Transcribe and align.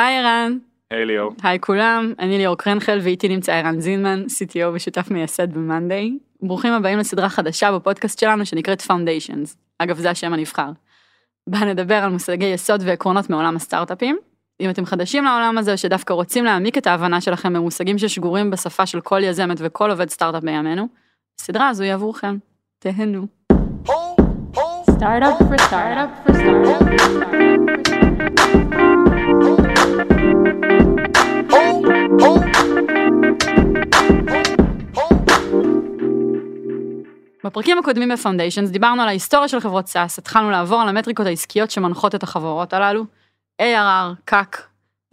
היי 0.00 0.18
ערן, 0.18 0.58
היי 0.90 1.06
ליאור. 1.06 1.32
היי 1.42 1.60
כולם, 1.60 2.12
אני 2.18 2.38
ליאור 2.38 2.56
קרנחל 2.56 2.98
ואיתי 3.02 3.28
נמצא 3.28 3.52
ערן 3.52 3.80
זינמן, 3.80 4.24
CTO 4.28 4.66
ושותף 4.74 5.10
מייסד 5.10 5.52
ב-Monday. 5.52 6.10
ברוכים 6.42 6.72
הבאים 6.72 6.98
לסדרה 6.98 7.28
חדשה 7.28 7.72
בפודקאסט 7.72 8.18
שלנו 8.18 8.46
שנקראת 8.46 8.80
Foundations, 8.80 9.56
אגב 9.78 9.96
זה 9.96 10.10
השם 10.10 10.32
הנבחר. 10.32 10.70
בה 11.46 11.58
נדבר 11.58 11.94
על 11.94 12.10
מושגי 12.10 12.44
יסוד 12.44 12.82
ועקרונות 12.84 13.30
מעולם 13.30 13.56
הסטארט-אפים. 13.56 14.18
אם 14.60 14.70
אתם 14.70 14.84
חדשים 14.84 15.24
לעולם 15.24 15.58
הזה 15.58 15.72
או 15.72 15.78
שדווקא 15.78 16.12
רוצים 16.12 16.44
להעמיק 16.44 16.78
את 16.78 16.86
ההבנה 16.86 17.20
שלכם 17.20 17.52
במושגים 17.52 17.98
ששגורים 17.98 18.50
בשפה 18.50 18.86
של 18.86 19.00
כל 19.00 19.20
יזמת 19.24 19.56
וכל 19.60 19.90
עובד 19.90 20.10
סטארט-אפ 20.10 20.42
בימינו, 20.42 20.88
הסדרה 21.40 21.68
הזו 21.68 21.84
היא 21.84 21.92
עבורכם. 21.94 22.36
תהנו. 22.78 23.26
Startup 25.00 25.38
for 25.48 25.58
startup 25.68 26.10
for 26.26 26.34
startup 26.34 26.80
for 26.86 26.98
startup 27.02 27.89
בפרקים 37.44 37.78
הקודמים 37.78 38.08
ב 38.08 38.13
foundations 38.13 38.70
דיברנו 38.70 39.02
על 39.02 39.08
ההיסטוריה 39.08 39.48
של 39.48 39.60
חברות 39.60 39.86
SaaS, 39.86 40.18
התחלנו 40.18 40.50
לעבור 40.50 40.80
על 40.80 40.88
המטריקות 40.88 41.26
העסקיות 41.26 41.70
שמנחות 41.70 42.14
את 42.14 42.22
החברות 42.22 42.72
הללו, 42.72 43.04
ARR, 43.62 44.30
CAC, 44.30 44.56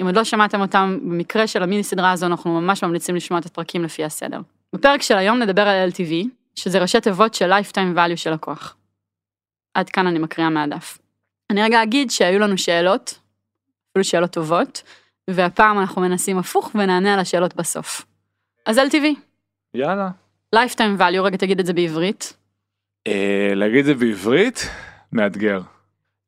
אם 0.01 0.05
עוד 0.05 0.15
לא 0.15 0.23
שמעתם 0.23 0.61
אותם, 0.61 0.99
במקרה 1.01 1.47
של 1.47 1.63
המיני 1.63 1.83
סדרה 1.83 2.11
הזו 2.11 2.25
אנחנו 2.25 2.61
ממש 2.61 2.83
ממליצים 2.83 3.15
לשמוע 3.15 3.39
את 3.39 3.45
הפרקים 3.45 3.83
לפי 3.83 4.03
הסדר. 4.03 4.39
בפרק 4.73 5.01
של 5.01 5.17
היום 5.17 5.39
נדבר 5.39 5.67
על 5.67 5.89
LTV, 5.89 6.27
שזה 6.55 6.79
ראשי 6.79 7.01
תיבות 7.01 7.33
של 7.33 7.53
Lifetime 7.53 7.97
Value 7.97 8.15
של 8.15 8.33
לקוח. 8.33 8.75
עד 9.73 9.89
כאן 9.89 10.07
אני 10.07 10.19
מקריאה 10.19 10.49
מהדף. 10.49 10.97
אני 11.49 11.63
רגע 11.63 11.83
אגיד 11.83 12.11
שהיו 12.11 12.39
לנו 12.39 12.57
שאלות, 12.57 13.19
אפילו 13.91 14.03
שאלות 14.03 14.31
טובות, 14.31 14.83
והפעם 15.29 15.79
אנחנו 15.79 16.01
מנסים 16.01 16.37
הפוך 16.37 16.71
ונענה 16.75 17.13
על 17.13 17.19
השאלות 17.19 17.55
בסוף. 17.55 18.05
אז 18.65 18.77
LTV, 18.77 19.05
יאללה. 19.73 20.09
Lifetime 20.55 20.99
Value, 20.99 21.21
רגע 21.21 21.37
תגיד 21.37 21.59
את 21.59 21.65
זה 21.65 21.73
בעברית. 21.73 22.37
אה, 23.07 23.51
להגיד 23.55 23.79
את 23.79 23.85
זה 23.85 23.93
בעברית 23.93 24.69
מאתגר. 25.11 25.61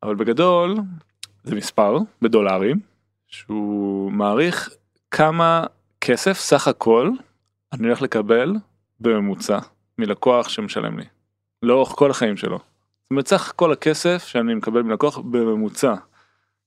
אבל 0.03 0.15
בגדול 0.15 0.75
זה 1.43 1.55
מספר 1.55 1.97
בדולרים 2.21 2.79
שהוא 3.27 4.11
מעריך 4.11 4.69
כמה 5.11 5.63
כסף 6.01 6.37
סך 6.37 6.67
הכל 6.67 7.11
אני 7.73 7.87
הולך 7.87 8.01
לקבל 8.01 8.53
בממוצע 8.99 9.59
מלקוח 9.97 10.49
שמשלם 10.49 10.99
לי. 10.99 11.05
לאורך 11.63 11.89
כל 11.89 12.11
החיים 12.11 12.37
שלו. 12.37 12.59
זאת 13.09 13.11
אומרת 13.11 13.27
סך 13.27 13.53
כל 13.55 13.71
הכסף 13.71 14.27
שאני 14.27 14.53
מקבל 14.53 14.81
מלקוח 14.81 15.17
בממוצע. 15.17 15.93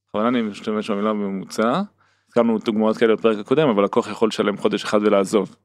בכוונה 0.08 0.28
אני 0.28 0.42
משתמש 0.42 0.90
במילה 0.90 1.12
בממוצע. 1.12 1.82
הזכרנו 2.28 2.58
דוגמאות 2.58 2.96
כאלה 2.96 3.16
בפרק 3.16 3.38
הקודם 3.38 3.68
אבל 3.68 3.84
לקוח 3.84 4.10
יכול 4.10 4.28
לשלם 4.28 4.56
חודש 4.56 4.84
אחד 4.84 5.02
ולעזוב. 5.02 5.56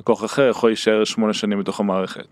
לקוח 0.00 0.24
אחר 0.24 0.48
יכול 0.48 0.70
להישאר 0.70 1.04
שמונה 1.04 1.32
שנים 1.32 1.60
בתוך 1.60 1.80
המערכת. 1.80 2.26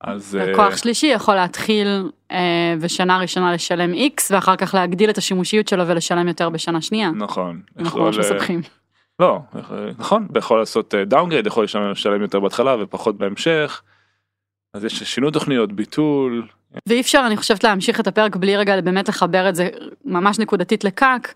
אז 0.00 0.36
אה, 0.40 0.52
לקוח 0.52 0.76
שלישי 0.76 1.06
יכול 1.06 1.34
להתחיל 1.34 2.10
אה, 2.30 2.74
בשנה 2.82 3.18
ראשונה 3.18 3.52
לשלם 3.52 3.92
X 3.94 4.22
ואחר 4.30 4.56
כך 4.56 4.74
להגדיל 4.74 5.10
את 5.10 5.18
השימושיות 5.18 5.68
שלו 5.68 5.88
ולשלם 5.88 6.28
יותר 6.28 6.48
בשנה 6.48 6.80
שנייה. 6.80 7.10
נכון. 7.10 7.60
אנחנו 7.78 8.04
ממש 8.04 8.16
אה, 8.16 8.20
מסבכים. 8.20 8.60
לא, 9.20 9.38
נכון, 9.98 10.28
יכול 10.38 10.58
לעשות 10.58 10.94
downgrade, 10.94 11.46
יכול 11.46 11.64
לשלם 11.64 12.22
יותר 12.22 12.40
בהתחלה 12.40 12.76
ופחות 12.82 13.18
בהמשך. 13.18 13.82
אז 14.74 14.84
יש 14.84 15.02
שינוי 15.02 15.32
תוכניות, 15.32 15.72
ביטול, 15.72 16.48
ואי 16.88 17.00
אפשר 17.00 17.22
אני 17.26 17.36
חושבת 17.36 17.64
להמשיך 17.64 18.00
את 18.00 18.06
הפרק 18.06 18.36
בלי 18.36 18.56
רגע 18.56 18.80
באמת 18.80 19.08
לחבר 19.08 19.48
את 19.48 19.54
זה 19.54 19.68
ממש 20.04 20.38
נקודתית 20.38 20.84
ל 20.84 20.94
CAC. 20.94 21.34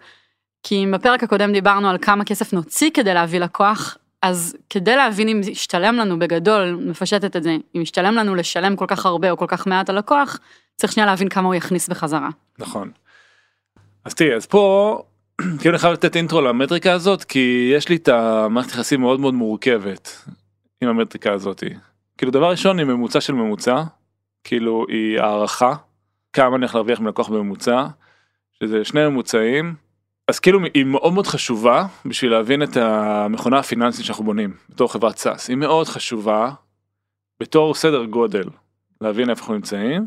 כי 0.62 0.84
אם 0.84 0.92
בפרק 0.92 1.22
הקודם 1.22 1.52
דיברנו 1.52 1.88
על 1.88 1.98
כמה 1.98 2.24
כסף 2.24 2.52
נוציא 2.52 2.90
כדי 2.94 3.14
להביא 3.14 3.40
לקוח, 3.40 3.98
אז 4.22 4.56
כדי 4.70 4.96
להבין 4.96 5.28
אם 5.28 5.40
ישתלם 5.46 5.96
לנו 5.96 6.18
בגדול, 6.18 6.78
מפשטת 6.80 7.36
את 7.36 7.42
זה, 7.42 7.56
אם 7.76 7.80
ישתלם 7.80 8.14
לנו 8.14 8.34
לשלם 8.34 8.76
כל 8.76 8.84
כך 8.88 9.06
הרבה 9.06 9.30
או 9.30 9.36
כל 9.36 9.46
כך 9.48 9.66
מעט 9.66 9.90
על 9.90 9.98
לקוח, 9.98 10.38
צריך 10.76 10.92
שנייה 10.92 11.06
להבין 11.06 11.28
כמה 11.28 11.46
הוא 11.46 11.54
יכניס 11.54 11.88
בחזרה. 11.88 12.28
נכון. 12.58 12.90
אז 14.04 14.14
תראי, 14.14 14.34
אז 14.34 14.46
פה 14.46 15.02
כאילו 15.58 15.70
אני 15.70 15.78
חייב 15.78 15.92
לתת 15.92 16.16
אינטרו 16.16 16.40
למטריקה 16.40 16.92
הזאת 16.92 17.24
כי 17.24 17.72
יש 17.76 17.88
לי 17.88 17.96
את 17.96 18.08
המערכת 18.08 18.70
יחסים 18.70 19.00
מאוד 19.00 19.20
מאוד 19.20 19.34
מורכבת 19.34 20.28
עם 20.80 20.88
המטריקה 20.88 21.32
הזאתי. 21.32 21.68
כאילו 22.18 22.32
דבר 22.32 22.50
ראשון 22.50 22.78
היא 22.78 22.86
ממוצע 22.86 23.20
של 23.20 23.32
ממוצע, 23.32 23.82
כאילו 24.44 24.86
היא 24.88 25.20
הערכה 25.20 25.74
כמה 26.32 26.46
אני 26.46 26.54
הולך 26.54 26.74
להרוויח 26.74 27.00
מלקוח 27.00 27.28
בממוצע, 27.28 27.86
שזה 28.52 28.84
שני 28.84 29.08
ממוצעים, 29.08 29.74
אז 30.28 30.38
כאילו 30.40 30.60
היא 30.74 30.84
מאוד 30.84 31.12
מאוד 31.12 31.26
חשובה 31.26 31.86
בשביל 32.06 32.30
להבין 32.30 32.62
את 32.62 32.76
המכונה 32.76 33.58
הפיננסית 33.58 34.04
שאנחנו 34.04 34.24
בונים 34.24 34.54
בתור 34.70 34.92
חברת 34.92 35.18
סאס, 35.18 35.48
היא 35.48 35.56
מאוד 35.56 35.86
חשובה 35.86 36.50
בתור 37.40 37.74
סדר 37.74 38.04
גודל 38.04 38.44
להבין 39.00 39.30
איפה 39.30 39.40
אנחנו 39.40 39.54
נמצאים. 39.54 40.06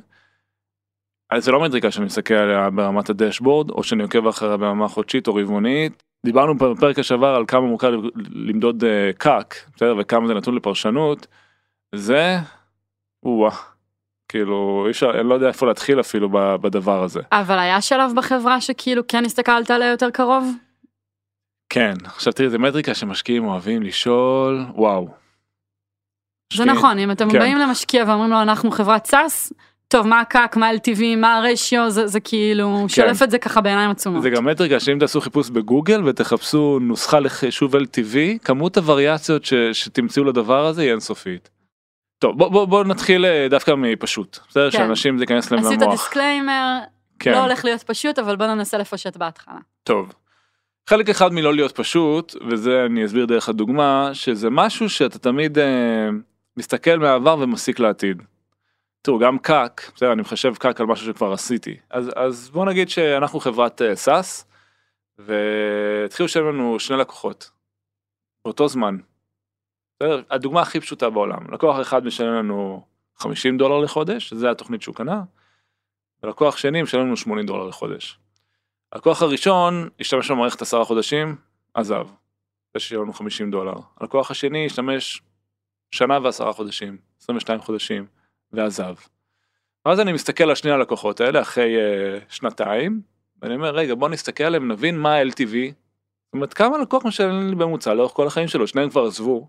אז 1.30 1.46
זה 1.46 1.52
לא 1.52 1.60
מטריקה 1.60 1.92
שאני 1.92 2.06
מסתכל 2.06 2.34
עליה 2.34 2.70
ברמת 2.70 3.10
הדשבורד 3.10 3.70
או 3.70 3.84
שאני 3.84 4.04
עוקב 4.04 4.28
אחריה 4.28 4.58
ברמה 4.58 4.88
חודשית 4.88 5.28
או 5.28 5.36
רבעונית. 5.36 6.04
דיברנו 6.26 6.58
בפרק 6.58 7.00
השעבר 7.00 7.36
על 7.36 7.46
כמה 7.48 7.62
מורכב 7.62 7.92
למדוד 8.30 8.84
אה, 8.84 9.12
קאק 9.18 9.56
בסדר 9.76 9.96
וכמה 10.00 10.28
זה 10.28 10.34
נתון 10.34 10.56
לפרשנות. 10.56 11.28
זה 11.96 12.38
וואה 13.26 13.56
כאילו 14.30 14.84
אי 14.86 14.92
אפשר 14.92 15.10
אני 15.20 15.30
לא 15.30 15.34
יודע 15.34 15.48
איפה 15.48 15.66
להתחיל 15.66 16.00
אפילו 16.00 16.30
בדבר 16.62 17.04
הזה. 17.04 17.20
אבל 17.32 17.60
היה 17.60 17.82
שלב 17.82 18.12
בחברה 18.16 18.62
שכאילו 18.62 19.08
כן 19.08 19.26
הסתכלת 19.26 19.72
עליה 19.72 19.90
יותר 19.92 20.10
קרוב? 20.10 20.52
כן 21.70 21.94
עכשיו 22.06 22.34
תראי 22.34 22.50
זה 22.50 22.58
מטריקה 22.58 22.94
שמשקיעים 22.94 23.46
אוהבים 23.46 23.84
לשאול 23.84 24.66
וואו. 24.76 25.08
זה 25.08 25.14
משקיעים- 26.64 26.72
נכון, 26.78 27.00
אם 27.00 27.12
אתם 27.12 27.32
כן. 27.32 27.40
באים 27.40 27.58
למשקיע 27.58 28.04
ואומרים 28.08 28.30
לו 28.32 28.42
אנחנו 28.42 28.72
חברת 28.72 29.06
SaaS, 29.06 29.54
טוב 29.88 30.08
מה 30.08 30.20
ה 30.20 30.27
CAC, 30.27 30.58
מה 30.58 30.70
LTV, 30.72 31.02
מה 31.18 31.38
הרשיו, 31.38 31.90
זה, 31.90 32.08
זה 32.08 32.20
כאילו 32.20 32.86
שולף 32.88 33.24
את 33.24 33.32
זה 33.32 33.38
ככה 33.40 33.62
בעיניים 33.62 33.92
עצומות. 33.92 34.24
כן. 34.24 34.30
זה 34.30 34.36
גם 34.36 34.46
מטריקה 34.46 34.80
שאם 34.80 35.00
תעשו 35.00 35.22
חיפוש 35.22 35.50
בגוגל 35.50 36.04
ותחפשו 36.06 36.80
נוסחה 36.82 37.20
לחישוב 37.20 37.76
LTV 37.76 38.16
כמות 38.44 38.78
הווריאציות 38.78 39.46
ש, 39.46 39.54
שתמצאו 39.74 40.24
לדבר 40.24 40.66
הזה 40.66 40.82
היא 40.82 40.92
אינסופית. 40.92 41.50
טוב 42.20 42.38
בוא, 42.38 42.50
בוא, 42.50 42.66
בוא 42.66 42.84
נתחיל 42.84 43.26
אה, 43.26 43.48
דווקא 43.50 43.72
מפשוט 43.78 44.40
בסדר 44.50 44.72
כן. 44.72 44.78
שאנשים 44.78 45.18
זה 45.18 45.24
ייכנס 45.24 45.52
להם 45.52 45.66
ישית 45.66 45.82
למוח. 45.82 45.94
דיסקליימר, 45.94 46.80
כן. 47.20 47.32
לא 47.32 47.38
הולך 47.38 47.66
להיות 47.66 47.84
פשוט, 47.84 48.20
אבל 48.20 48.36
בוא 48.36 48.46
ננסה 48.46 48.78
לפשט 48.78 49.18
בהתחלה. 49.18 49.56
טוב. 49.84 50.14
חלק 50.90 51.10
אחד 51.10 51.34
כן 51.34 51.41
הולך 51.41 51.54
להיות 51.54 51.72
פשוט 51.72 52.36
וזה 52.50 52.86
אני 52.86 53.06
אסביר 53.06 53.26
דרך 53.26 53.50
הדוגמה 53.50 54.10
שזה 54.14 54.50
משהו 54.50 54.90
שאתה 54.90 55.20
תמיד 55.20 55.60
אה, 55.60 56.10
מסתכל 56.58 57.00
מהעבר 57.00 57.38
ומסיק 57.40 57.80
לעתיד. 57.80 58.22
תראו 59.02 59.20
גם 59.20 59.40
CAC 59.40 59.92
בסדר 59.96 60.14
אני 60.14 60.22
מחשב 60.22 60.56
CAC 60.56 60.82
על 60.82 60.88
משהו 60.88 61.06
שכבר 61.06 61.34
עשיתי 61.34 61.78
אז 61.90 62.12
אז 62.16 62.50
בוא 62.54 62.66
נגיד 62.66 62.90
שאנחנו 62.90 63.40
חברת 63.40 63.82
אה, 63.82 63.96
SaaS 63.96 64.48
והתחילו 65.20 66.26
לשלם 66.26 66.48
לנו 66.48 66.80
שני 66.80 66.98
לקוחות. 66.98 67.50
באותו 68.46 68.68
זמן. 68.68 68.98
הדוגמה 70.30 70.62
הכי 70.62 70.80
פשוטה 70.80 71.10
בעולם 71.10 71.54
לקוח 71.54 71.82
אחד 71.82 72.06
משלם 72.06 72.34
לנו 72.34 72.86
50 73.16 73.58
דולר 73.58 73.80
לחודש 73.80 74.34
זה 74.34 74.52
התוכנית 74.52 74.82
שהוא 74.82 74.96
קנה. 74.96 75.24
ולקוח 76.24 76.58
שני 76.58 76.82
משלם 76.82 77.02
לנו 77.02 77.18
80 77.18 77.46
דולר 77.46 77.68
לחודש. 77.68 78.20
הלקוח 78.92 79.22
הראשון 79.22 79.90
השתמש 80.00 80.32
במערכת 80.32 80.62
עשרה 80.62 80.86
חודשים, 80.86 81.36
עזב. 81.74 82.08
זה 82.74 82.80
שיהיה 82.80 83.02
לנו 83.02 83.14
50 83.14 83.52
דולר. 83.52 83.74
הלקוח 84.02 84.32
השני 84.32 84.66
השתמש 84.66 85.22
שנה 85.92 86.20
ועשרה 86.24 86.54
חודשים, 86.54 86.98
22 87.22 87.62
חודשים, 87.62 88.06
ועזב. 88.52 88.96
ואז 89.86 90.00
אני 90.00 90.14
מסתכל 90.14 90.44
על 90.44 90.56
שני 90.56 90.72
הלקוחות 90.72 91.22
האלה 91.22 91.42
אחרי 91.42 91.76
uh, 91.76 92.24
שנתיים, 92.30 93.02
ואני 93.42 93.56
אומר 93.56 93.76
רגע 93.76 93.96
בוא 93.96 94.10
נסתכל 94.10 94.44
עליהם 94.44 94.72
נבין 94.72 94.98
מה 94.98 95.16
ה-LTV. 95.16 95.54
זאת 96.26 96.34
אומרת 96.34 96.54
כמה 96.54 96.78
לקוח 96.78 97.06
משלם 97.06 97.50
לי 97.50 97.56
בממוצע 97.56 97.94
לאורך 97.94 98.12
כל 98.12 98.28
החיים 98.28 98.48
שלו, 98.48 98.68
שניהם 98.68 98.90
כבר 98.90 99.06
עזבו, 99.06 99.48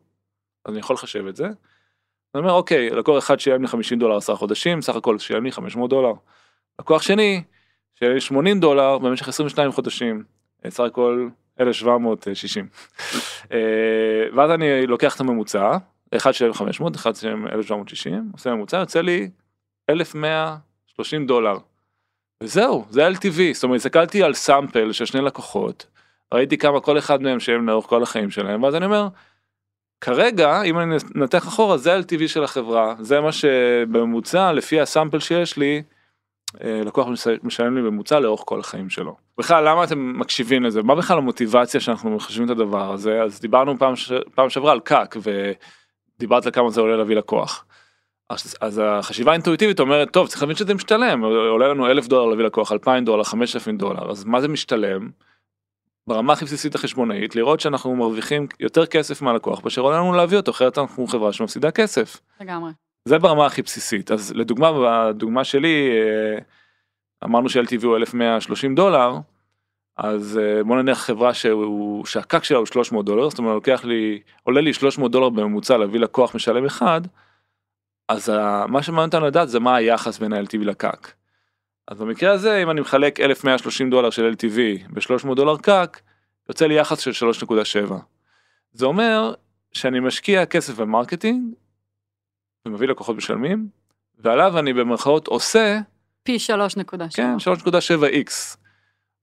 אז 0.68 0.72
אני 0.72 0.80
יכול 0.80 0.94
לחשב 0.94 1.26
את 1.26 1.36
זה. 1.36 1.44
אני 1.44 1.54
אומר 2.34 2.52
אוקיי, 2.52 2.90
לקוח 2.90 3.24
אחד 3.24 3.40
שילם 3.40 3.62
לי 3.62 3.68
50 3.68 3.98
דולר 3.98 4.16
עשרה 4.16 4.36
חודשים, 4.36 4.82
סך 4.82 4.96
הכל 4.96 5.18
שילם 5.18 5.44
לי 5.44 5.52
500 5.52 5.90
דולר. 5.90 6.12
לקוח 6.80 7.02
שני, 7.02 7.42
שילם 7.94 8.14
לי 8.14 8.20
80 8.20 8.60
דולר 8.60 8.98
במשך 8.98 9.28
22 9.28 9.72
חודשים, 9.72 10.24
אה, 10.64 10.70
סך 10.70 10.80
הכל 10.80 11.28
1760. 11.60 12.68
אה, 13.52 13.58
ואז 14.36 14.50
אני 14.50 14.86
לוקח 14.86 15.14
את 15.14 15.20
הממוצע, 15.20 15.76
אחד 16.16 16.32
שילם 16.32 16.52
500, 16.52 16.96
אחד 16.96 17.14
שילם 17.14 17.46
1760, 17.46 18.30
עושה 18.32 18.54
ממוצע, 18.54 18.76
יוצא 18.76 19.00
לי 19.00 19.30
1130 19.90 21.26
דולר. 21.26 21.56
וזהו, 22.42 22.84
זה 22.90 23.08
LTV, 23.08 23.40
זאת 23.52 23.64
אומרת, 23.64 23.76
הסתכלתי 23.76 24.22
על 24.22 24.34
סאמפל 24.34 24.92
של 24.92 25.04
שני 25.04 25.20
לקוחות, 25.20 25.86
ראיתי 26.34 26.58
כמה 26.58 26.80
כל 26.80 26.98
אחד 26.98 27.22
מהם 27.22 27.40
שילם 27.40 27.68
לאורך 27.68 27.86
כל 27.86 28.02
החיים 28.02 28.30
שלהם, 28.30 28.62
ואז 28.62 28.74
אני 28.74 28.84
אומר, 28.84 29.08
כרגע, 30.00 30.62
אם 30.62 30.78
אני 30.78 30.96
נתח 31.14 31.48
אחורה, 31.48 31.76
זה 31.76 31.94
ה-LTV 31.94 32.28
של 32.28 32.44
החברה, 32.44 32.94
זה 33.00 33.20
מה 33.20 33.32
שבממוצע, 33.32 34.52
לפי 34.52 34.80
הסאמפל 34.80 35.18
שיש 35.18 35.56
לי, 35.56 35.82
אה, 36.64 36.80
לקוח 36.84 37.08
מש- 37.08 37.26
משלם 37.42 37.76
לי 37.76 37.82
ממוצע 37.82 38.20
לאורך 38.20 38.42
כל 38.44 38.60
החיים 38.60 38.90
שלו. 38.90 39.16
בכלל 39.38 39.68
למה 39.68 39.84
אתם 39.84 40.18
מקשיבים 40.20 40.64
לזה 40.64 40.82
מה 40.82 40.94
בכלל 40.94 41.18
המוטיבציה 41.18 41.80
שאנחנו 41.80 42.10
מחשבים 42.10 42.44
את 42.44 42.50
הדבר 42.50 42.92
הזה 42.92 43.22
אז 43.22 43.40
דיברנו 43.40 43.78
פעם, 43.78 43.96
ש... 43.96 44.12
פעם 44.34 44.50
שעברה 44.50 44.72
על 44.72 44.80
קאק 44.80 45.16
ודיברת 46.16 46.46
על 46.46 46.52
כמה 46.52 46.70
זה 46.70 46.80
עולה 46.80 46.96
להביא 46.96 47.16
לקוח. 47.16 47.64
אז, 48.30 48.54
אז 48.60 48.80
החשיבה 48.84 49.30
האינטואיטיבית 49.30 49.80
אומרת 49.80 50.10
טוב 50.12 50.28
צריך 50.28 50.42
להבין 50.42 50.56
שזה 50.56 50.74
משתלם 50.74 51.24
עולה 51.24 51.68
לנו 51.68 51.86
אלף 51.86 52.06
דולר 52.06 52.26
להביא 52.26 52.44
לקוח 52.44 52.72
אלפיים 52.72 53.04
דולר 53.04 53.24
חמשת 53.24 53.54
אלפים 53.54 53.78
דולר 53.78 54.10
אז 54.10 54.24
מה 54.24 54.40
זה 54.40 54.48
משתלם. 54.48 55.08
ברמה 56.08 56.32
הכי 56.32 56.44
בסיסית 56.44 56.74
החשבונאית 56.74 57.36
לראות 57.36 57.60
שאנחנו 57.60 57.96
מרוויחים 57.96 58.46
יותר 58.60 58.86
כסף 58.86 59.22
מהלקוח 59.22 59.64
מאשר 59.64 59.80
עולה 59.82 59.96
לנו 59.96 60.12
להביא 60.12 60.36
אותו 60.36 60.50
אחרת 60.50 60.78
אנחנו 60.78 61.06
חברה 61.06 61.32
שמפסידה 61.32 61.70
כסף. 61.70 62.20
לגמרי. 62.40 62.70
זה 63.04 63.18
ברמה 63.18 63.46
הכי 63.46 63.62
בסיסית 63.62 64.10
אז 64.10 64.32
לדוגמה 64.34 64.70
בדוגמה 64.72 65.44
שלי 65.44 65.90
אה, 65.90 66.38
אמרנו 67.24 67.48
ש-LTV 67.48 67.84
הוא 67.86 67.96
1130 67.96 68.74
דולר 68.74 69.12
אז 69.96 70.38
אה, 70.42 70.64
בוא 70.64 70.76
נניח 70.76 70.98
חברה 70.98 71.34
שהוא 71.34 72.06
שהקק 72.06 72.44
שלה 72.44 72.58
הוא 72.58 72.66
300 72.66 73.06
דולר 73.06 73.30
זאת 73.30 73.38
אומרת 73.38 73.54
לוקח 73.54 73.84
לי 73.84 74.20
עולה 74.42 74.60
לי 74.60 74.72
300 74.72 75.12
דולר 75.12 75.28
בממוצע 75.28 75.76
להביא 75.76 76.00
לקוח 76.00 76.34
משלם 76.34 76.64
אחד. 76.64 77.00
אז 78.08 78.28
ה- 78.28 78.64
מה 78.68 78.82
שמעניין 78.82 79.06
אותנו 79.08 79.26
לדעת 79.26 79.48
זה 79.48 79.60
מה 79.60 79.76
היחס 79.76 80.18
בין 80.18 80.32
ה-LTV 80.32 80.58
לקק. 80.64 81.12
אז 81.88 82.00
במקרה 82.00 82.32
הזה 82.32 82.62
אם 82.62 82.70
אני 82.70 82.80
מחלק 82.80 83.20
1130 83.20 83.90
דולר 83.90 84.10
של 84.10 84.32
LTV 84.32 84.88
ב-300 84.92 85.34
דולר 85.34 85.56
קק 85.56 86.00
יוצא 86.48 86.66
לי 86.66 86.74
יחס 86.78 86.98
של 86.98 87.30
3.7. 87.88 87.92
זה 88.72 88.86
אומר 88.86 89.34
שאני 89.72 90.00
משקיע 90.00 90.46
כסף 90.46 90.76
במרקטינג 90.76 91.54
ומביא 92.66 92.88
לקוחות 92.88 93.16
משלמים 93.16 93.68
ועליו 94.18 94.58
אני 94.58 94.72
במרכאות 94.72 95.26
עושה 95.26 95.78
פי 96.22 96.36
3.7. 96.36 96.96
כן 97.14 97.36
3.7x 97.68 98.56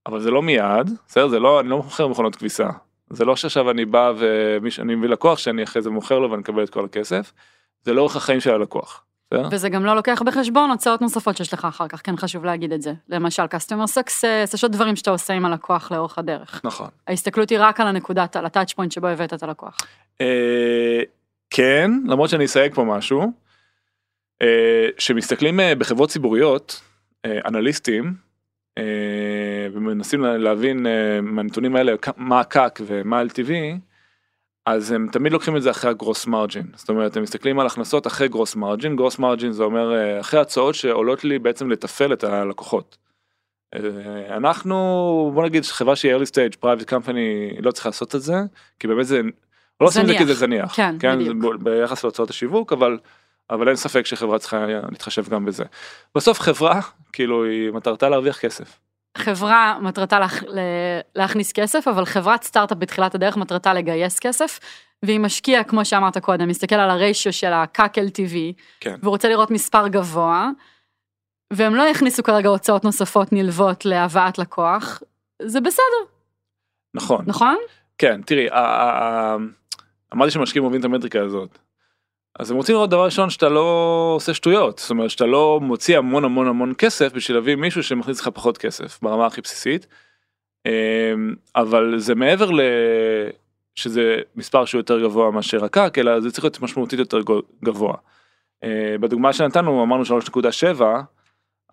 אבל 0.05 0.21
זה 0.21 0.31
לא 0.31 0.41
מיד 0.41 0.89
בסדר 1.07 1.27
זה 1.27 1.39
לא 1.39 1.59
אני 1.59 1.69
לא 1.69 1.77
מוכר 1.77 2.07
מכונות 2.07 2.35
כביסה 2.35 2.69
זה 3.09 3.25
לא 3.25 3.35
שעכשיו 3.35 3.71
אני 3.71 3.85
בא 3.85 4.13
ואני 4.17 4.95
מביא 4.95 5.09
לקוח 5.09 5.37
שאני 5.37 5.63
אחרי 5.63 5.81
זה 5.81 5.89
מוכר 5.89 6.19
לו 6.19 6.31
ואני 6.31 6.39
מקבל 6.39 6.63
את 6.63 6.69
כל 6.69 6.85
הכסף 6.85 7.33
זה 7.81 7.93
לאורך 7.93 8.15
החיים 8.15 8.39
של 8.39 8.53
הלקוח. 8.53 9.04
וזה 9.51 9.69
גם 9.69 9.85
לא 9.85 9.95
לוקח 9.95 10.21
בחשבון 10.25 10.69
הוצאות 10.71 11.01
נוספות 11.01 11.37
שיש 11.37 11.53
לך 11.53 11.65
אחר 11.65 11.87
כך, 11.87 12.01
כן 12.03 12.17
חשוב 12.17 12.45
להגיד 12.45 12.73
את 12.73 12.81
זה. 12.81 12.93
למשל, 13.09 13.43
customer 13.43 13.87
success, 13.99 14.53
יש 14.53 14.63
עוד 14.63 14.71
דברים 14.71 14.95
שאתה 14.95 15.11
עושה 15.11 15.33
עם 15.33 15.45
הלקוח 15.45 15.91
לאורך 15.91 16.17
הדרך. 16.17 16.61
נכון. 16.63 16.87
ההסתכלות 17.07 17.49
היא 17.49 17.57
רק 17.61 17.79
על 17.79 17.87
הנקודת, 17.87 18.35
על 18.35 18.45
ה 18.45 18.50
touch 18.50 18.73
point 18.73 18.91
שבו 18.91 19.07
הבאת 19.07 19.33
את 19.33 19.43
הלקוח. 19.43 19.77
אה, 20.21 21.01
כן 21.49 21.91
למרות 22.07 22.29
שאני 22.29 22.45
אסייג 22.45 22.73
פה 22.73 22.83
משהו. 22.83 23.31
אה, 24.41 24.87
שמסתכלים 24.97 25.59
אה, 25.59 25.75
בחברות 25.75 26.09
ציבוריות 26.09 26.81
אנליסטים 27.25 28.13
ומנסים 29.73 30.21
לה- 30.21 30.37
להבין 30.37 30.85
מהנתונים 31.21 31.75
האלה 31.75 31.93
מה 32.17 32.39
הקאק 32.39 32.81
ומה 32.85 33.21
LTV 33.21 33.51
אז 34.65 34.91
הם 34.91 35.07
תמיד 35.11 35.33
לוקחים 35.33 35.57
את 35.57 35.61
זה 35.61 35.71
אחרי 35.71 35.89
הגרוס 35.89 36.27
מרג'ין 36.27 36.67
זאת 36.75 36.89
אומרת 36.89 37.17
הם 37.17 37.23
מסתכלים 37.23 37.59
על 37.59 37.67
הכנסות 37.67 38.07
אחרי 38.07 38.27
גרוס 38.27 38.55
מרג'ין 38.55 38.95
גרוס 38.95 39.19
מרג'ין 39.19 39.51
זה 39.51 39.63
אומר 39.63 39.95
אה, 39.95 40.19
אחרי 40.19 40.39
הצעות 40.39 40.75
שעולות 40.75 41.23
לי 41.23 41.39
בעצם 41.39 41.69
לתפעל 41.69 42.13
את 42.13 42.23
הלקוחות. 42.23 42.97
אה, 43.75 43.79
אנחנו 44.37 44.75
בוא 45.33 45.43
נגיד 45.45 45.65
חברה 45.65 45.95
שהיא 45.95 46.15
early 46.15 46.27
stage 46.27 46.55
private 46.63 46.89
company 46.89 47.61
לא 47.61 47.71
צריכה 47.71 47.89
לעשות 47.89 48.15
את 48.15 48.21
זה 48.21 48.35
כי 48.79 48.87
באמת 48.87 49.05
זה 49.05 49.21
לא 49.81 49.87
עושים 49.87 50.01
את 50.01 50.07
זה 50.07 50.13
כי 50.13 50.19
זניח. 50.19 50.27
זה 50.27 50.33
זניח 50.33 50.75
כן, 50.75 50.95
כן 50.99 51.19
בדיוק. 51.19 51.55
ביחס 51.55 52.03
להוצאות 52.03 52.29
השיווק 52.29 52.73
אבל 52.73 52.97
אבל 53.49 53.67
אין 53.67 53.75
ספק 53.75 54.05
שחברה 54.05 54.39
צריכה 54.39 54.65
להתחשב 54.91 55.29
גם 55.29 55.45
בזה. 55.45 55.63
בסוף 56.15 56.39
חברה 56.39 56.81
כאילו 57.13 57.45
היא 57.45 57.71
מטרתה 57.71 58.09
להרוויח 58.09 58.39
כסף. 58.39 58.79
חברה 59.25 59.77
מטרתה 59.81 60.19
להכ... 60.19 60.43
ל- 60.43 60.99
להכניס 61.15 61.51
כסף, 61.51 61.87
אבל 61.87 62.05
חברת 62.05 62.43
סטארט-אפ 62.43 62.77
בתחילת 62.77 63.15
הדרך 63.15 63.37
מטרתה 63.37 63.73
לגייס 63.73 64.19
כסף, 64.19 64.59
והיא 65.03 65.19
משקיעה, 65.19 65.63
כמו 65.63 65.85
שאמרת 65.85 66.17
קודם, 66.17 66.47
מסתכל 66.47 66.75
על 66.75 66.89
הריישיו 66.89 67.33
של 67.33 67.53
ה-CAC 67.53 67.93
LTV, 68.09 68.35
כן. 68.79 68.95
והוא 69.01 69.11
רוצה 69.11 69.29
לראות 69.29 69.51
מספר 69.51 69.87
גבוה, 69.87 70.49
והם 71.53 71.75
לא 71.75 71.83
יכניסו 71.83 72.23
כרגע 72.23 72.49
הוצאות 72.49 72.83
נוספות 72.83 73.33
נלוות 73.33 73.85
להבאת 73.85 74.37
לקוח, 74.37 75.01
זה 75.41 75.61
בסדר, 75.61 76.11
נכון. 76.93 77.25
נכון? 77.27 77.57
כן 77.97 78.21
תראי 78.21 78.47
אמרתי 80.13 80.31
שמשקיעים 80.31 80.63
אוהבים 80.63 80.79
את 80.79 80.85
המטריקה 80.85 81.21
הזאת. 81.21 81.57
אז 82.39 82.51
הם 82.51 82.57
רוצים 82.57 82.75
לראות 82.75 82.89
דבר 82.89 83.05
ראשון 83.05 83.29
שאתה 83.29 83.49
לא 83.49 84.13
עושה 84.15 84.33
שטויות 84.33 84.79
זאת 84.79 84.89
אומרת 84.89 85.09
שאתה 85.09 85.25
לא 85.25 85.59
מוציא 85.61 85.97
המון 85.97 86.25
המון 86.25 86.47
המון 86.47 86.73
כסף 86.77 87.13
בשביל 87.13 87.37
להביא 87.37 87.55
מישהו 87.55 87.83
שמכניס 87.83 88.21
לך 88.21 88.27
פחות 88.27 88.57
כסף 88.57 88.99
ברמה 89.01 89.25
הכי 89.25 89.41
בסיסית. 89.41 89.87
אמ, 90.65 91.35
אבל 91.55 91.93
זה 91.97 92.15
מעבר 92.15 92.51
ל... 92.51 92.59
שזה 93.75 94.17
מספר 94.35 94.65
שהוא 94.65 94.79
יותר 94.79 95.01
גבוה 95.01 95.31
מאשר 95.31 95.65
הקק 95.65 95.95
אלא 95.97 96.19
זה 96.19 96.31
צריך 96.31 96.43
להיות 96.43 96.61
משמעותית 96.61 96.99
יותר 96.99 97.19
גבוה. 97.63 97.93
אה, 98.63 98.95
בדוגמה 98.99 99.33
שנתנו 99.33 99.83
אמרנו 99.83 100.03
3.7 100.79 100.81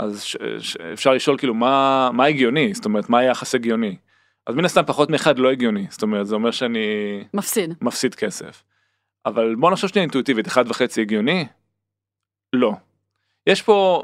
אז 0.00 0.22
ש... 0.22 0.36
ש... 0.58 0.76
אפשר 0.76 1.12
לשאול 1.12 1.38
כאילו 1.38 1.54
מה 1.54 2.10
מה 2.12 2.24
הגיוני 2.24 2.74
זאת 2.74 2.84
אומרת 2.84 3.10
מה 3.10 3.18
היחס 3.18 3.54
הגיוני. 3.54 3.96
אז 4.46 4.54
מן 4.54 4.64
הסתם 4.64 4.82
פחות 4.86 5.10
מאחד 5.10 5.38
לא 5.38 5.50
הגיוני 5.50 5.86
זאת 5.90 6.02
אומרת 6.02 6.26
זה 6.26 6.34
אומר 6.34 6.50
שאני 6.50 7.24
מפסיד. 7.34 7.74
מפסיד 7.80 8.14
כסף. 8.14 8.62
אבל 9.26 9.54
בוא 9.54 9.70
נחשוב 9.70 9.90
שנייה 9.90 10.02
אינטואיטיבית 10.02 10.46
אחד 10.46 10.64
וחצי 10.68 11.00
הגיוני? 11.00 11.46
לא. 12.52 12.72
יש 13.46 13.62
פה 13.62 14.02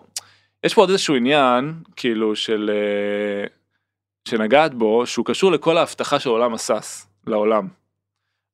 יש 0.65 0.75
פה 0.75 0.81
עוד 0.81 0.91
איזשהו 0.91 1.17
עניין 1.17 1.75
כאילו 1.97 2.37
של 2.37 2.71
אה, 2.75 3.47
שנגעת 4.29 4.75
בו 4.75 5.07
שהוא 5.07 5.27
קשור 5.27 5.53
לכל 5.53 5.79
ההבטחה 5.79 6.21
של 6.21 6.31
עולם 6.31 6.55
הסאס 6.55 7.07
לעולם. 7.27 7.69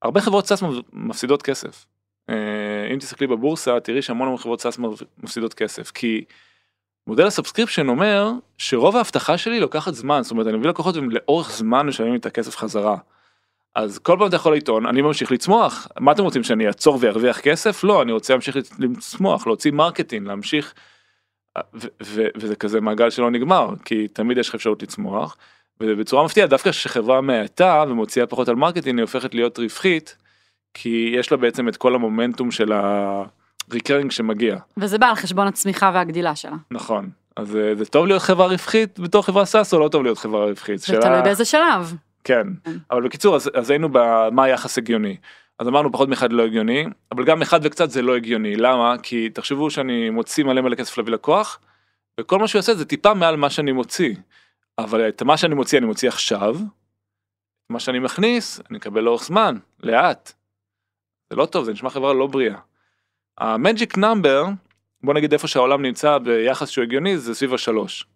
הרבה 0.03 0.21
חברות 0.21 0.47
SaaS 0.47 0.63
מפסידות 0.93 1.43
כסף. 1.43 1.87
אה, 2.29 2.89
אם 2.93 2.99
תסתכלי 2.99 3.27
בבורסה 3.27 3.81
תראי 3.81 4.03
שהמון 4.03 4.27
המון 4.29 4.39
חברות 4.39 4.61
SaaS 4.61 4.79
מפסידות 5.23 5.55
כסף 5.55 5.91
כי 5.91 6.25
מודל 7.07 7.27
ה 7.27 7.31
subscription 7.31 7.89
אומר 7.89 8.31
שרוב 8.59 8.97
ההבטחה 8.97 9.39
שלי 9.39 9.61
לוקחת 9.61 9.95
זמן 9.95 10.23
זאת 10.23 10.31
אומרת 10.31 10.47
אני 10.47 10.57
מביא 10.57 10.69
לקוחות 10.69 10.97
והם 10.97 11.11
לאורך 11.11 11.51
זמן 11.53 11.87
משלמים 11.87 12.15
את 12.15 12.27
הכסף 12.27 12.57
חזרה. 12.57 12.97
אז 13.75 13.99
כל 13.99 14.17
פעם 14.19 14.29
אתה 14.29 14.37
יכול 14.37 14.57
לטעון 14.57 14.87
אני 14.87 15.03
ממשיך 15.03 15.33
לצמוח 15.33 15.89
מה 16.01 16.13
אתם 16.13 16.23
רוצים 16.23 16.43
שאני 16.43 16.67
אעצור 16.67 16.99
וארוויח 17.01 17.41
כסף 17.41 17.85
לא 17.85 18.03
אני 18.03 18.13
רוצה 18.13 18.33
להמשיך 18.33 18.57
לצמוח 18.79 19.47
להוציא 19.47 19.73
מרקטינג 19.73 20.27
להמשיך. 20.27 20.75
ו- 21.75 21.87
ו- 22.03 22.27
וזה 22.37 22.57
כזה 22.57 22.81
מעגל 22.81 23.11
שלא 23.11 23.31
נגמר 23.31 23.69
כי 23.85 24.09
תמיד 24.09 24.39
יש 24.39 24.49
לך 24.49 24.55
אפשרות 24.55 24.83
לצמוח. 24.83 25.37
ובצורה 25.81 26.25
מפתיעה 26.25 26.47
דווקא 26.47 26.71
כשחברה 26.71 27.21
מאטה 27.21 27.85
ומוציאה 27.89 28.27
פחות 28.27 28.49
על 28.49 28.55
מרקטינג 28.55 28.99
היא 28.99 29.03
הופכת 29.03 29.35
להיות 29.35 29.59
רווחית. 29.59 30.17
כי 30.75 31.15
יש 31.17 31.31
לה 31.31 31.37
בעצם 31.37 31.69
את 31.69 31.77
כל 31.77 31.95
המומנטום 31.95 32.51
של 32.51 32.73
ה 33.71 33.75
recurring 33.75 34.11
שמגיע 34.11 34.57
וזה 34.77 34.99
בא 34.99 35.07
על 35.07 35.15
חשבון 35.15 35.47
הצמיחה 35.47 35.91
והגדילה 35.95 36.37
שלה. 36.37 36.57
נכון 36.71 37.11
אז 37.37 37.57
אה, 37.57 37.75
זה 37.75 37.85
טוב 37.85 38.07
להיות 38.07 38.23
חברה 38.23 38.47
רווחית 38.47 38.99
בתור 38.99 39.23
חברה 39.23 39.45
SaaS 39.45 39.75
או 39.75 39.79
לא 39.79 39.89
טוב 39.89 40.03
להיות 40.03 40.19
חברה 40.19 40.45
רווחית. 40.45 40.79
זה 40.79 40.87
שאלה- 40.87 41.01
תלוי 41.01 41.23
באיזה 41.23 41.45
שלב. 41.45 41.95
כן, 42.25 42.47
כן. 42.65 42.71
אבל 42.91 43.03
בקיצור 43.03 43.37
אז, 43.37 43.51
אז 43.55 43.71
היינו 43.71 43.89
במה 43.93 44.45
היחס 44.45 44.79
הגיוני. 44.79 45.17
אז 45.59 45.69
אמרנו 45.69 45.93
פחות 45.93 46.09
מאחד 46.09 46.33
לא 46.33 46.43
הגיוני, 46.45 46.87
אבל 47.13 47.25
גם 47.25 47.43
אחד 47.43 47.61
וקצת 47.63 47.91
זה 47.91 48.03
לא 48.03 48.17
הגיוני, 48.17 48.57
למה? 48.57 48.95
כי 49.03 49.31
תחשבו 49.31 49.71
שאני 49.71 50.11
מוציא 50.11 50.45
מלא 50.45 50.61
מלא 50.61 50.77
כסף 50.77 50.99
להביא 50.99 51.13
לקוח, 51.13 51.61
וכל 52.21 52.39
מה 52.39 52.49
שהוא 52.49 52.59
יעשה 52.59 52.75
זה 52.75 52.85
טיפה 52.85 53.15
מעל 53.15 53.37
מה 53.37 53.51
שאני 53.51 53.73
מוציא. 53.73 54.15
אבל 54.79 55.09
את 55.09 55.23
מה 55.23 55.37
שאני 55.37 55.55
מוציא 55.55 55.79
אני 55.79 55.87
מוציא 55.87 56.09
עכשיו, 56.09 56.57
מה 57.71 57.81
שאני 57.81 57.99
מכניס 57.99 58.61
אני 58.71 58.79
אקבל 58.79 59.01
לאורך 59.01 59.25
זמן, 59.25 59.57
לאט. 59.83 60.33
זה 61.31 61.37
לא 61.37 61.47
טוב, 61.47 61.65
זה 61.65 61.73
נשמע 61.73 61.91
חברה 61.91 62.15
לא 62.15 62.27
בריאה. 62.27 62.59
המג'יק 63.39 63.99
נאמבר, 63.99 64.45
בוא 65.03 65.15
נגיד 65.15 65.33
איפה 65.33 65.49
שהעולם 65.49 65.83
נמצא 65.83 66.19
ביחס 66.19 66.69
שהוא 66.69 66.83
הגיוני 66.83 67.19
זה 67.19 67.35
סביב 67.35 67.55
השלוש. 67.55 68.07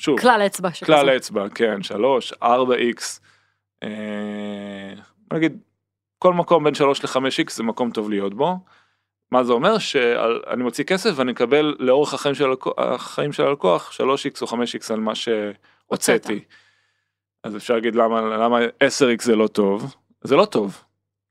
אה, 0.00 0.04
שוב, 0.04 0.20
כלל 0.20 0.42
אצבע 0.46 0.72
שכזה. 0.72 0.86
כלל 0.86 1.08
האצבע, 1.08 1.48
כן, 1.48 1.82
3, 1.82 2.32
4x, 2.32 3.20
אה, 3.82 4.94
נגיד, 5.32 5.58
כל 6.18 6.34
מקום 6.34 6.64
בין 6.64 6.74
3 6.74 7.04
ל-5x 7.04 7.52
זה 7.52 7.62
מקום 7.62 7.90
טוב 7.90 8.10
להיות 8.10 8.34
בו. 8.34 8.56
מה 9.30 9.44
זה 9.44 9.52
אומר? 9.52 9.78
שאני 9.78 10.62
מוציא 10.62 10.84
כסף 10.84 11.10
ואני 11.16 11.32
מקבל 11.32 11.76
לאורך 11.78 12.14
החיים 12.14 12.34
של, 12.34 12.44
הלקוח, 12.44 12.74
החיים 12.78 13.32
של 13.32 13.42
הלקוח 13.42 13.92
3x 13.92 14.42
או 14.42 14.46
5x 14.46 14.92
על 14.92 15.00
מה 15.00 15.12
שהוצאתי. 15.14 16.44
אז 17.44 17.56
אפשר 17.56 17.74
להגיד 17.74 17.94
למה, 17.94 18.20
למה 18.20 18.58
10x 18.60 19.22
זה 19.22 19.36
לא 19.36 19.46
טוב? 19.46 19.94
זה 20.20 20.36
לא 20.36 20.44
טוב. 20.44 20.84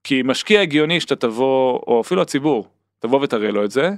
כי 0.03 0.21
משקיע 0.25 0.61
הגיוני 0.61 1.01
שאתה 1.01 1.15
תבוא, 1.15 1.73
או 1.87 2.01
אפילו 2.01 2.21
הציבור, 2.21 2.67
תבוא 2.99 3.19
ותראה 3.23 3.51
לו 3.51 3.65
את 3.65 3.71
זה, 3.71 3.91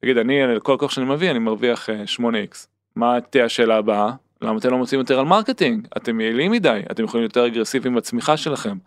תגיד 0.00 0.18
אני, 0.18 0.40
כל 0.62 0.72
לקוח 0.72 0.90
שאני 0.90 1.06
מביא 1.06 1.30
אני 1.30 1.38
מרוויח 1.38 1.90
אה, 1.90 2.04
8x. 2.18 2.66
מה 2.96 3.20
תהיה 3.20 3.44
השאלה 3.44 3.76
הבאה? 3.76 4.12
למה 4.42 4.58
אתם 4.58 4.70
לא 4.70 4.78
מוציאים 4.78 5.00
יותר 5.00 5.18
על 5.18 5.24
מרקטינג? 5.24 5.88
אתם 5.96 6.20
יעילים 6.20 6.52
מדי, 6.52 6.80
אתם 6.90 7.04
יכולים 7.04 7.22
להיות 7.22 7.36
יותר 7.36 7.46
אגרסיביים 7.46 7.94
בצמיחה 7.94 8.36
שלכם, 8.36 8.78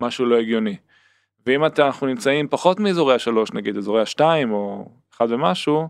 משהו 0.00 0.26
לא 0.26 0.36
הגיוני. 0.36 0.76
ואם 1.46 1.66
אתה, 1.66 1.86
אנחנו 1.86 2.06
נמצאים 2.06 2.48
פחות 2.48 2.80
מאזורי 2.80 3.14
השלוש 3.14 3.52
נגיד, 3.52 3.76
אזורי 3.76 4.02
השתיים 4.02 4.52
או 4.52 4.88
אחד 5.14 5.26
ומשהו, 5.30 5.88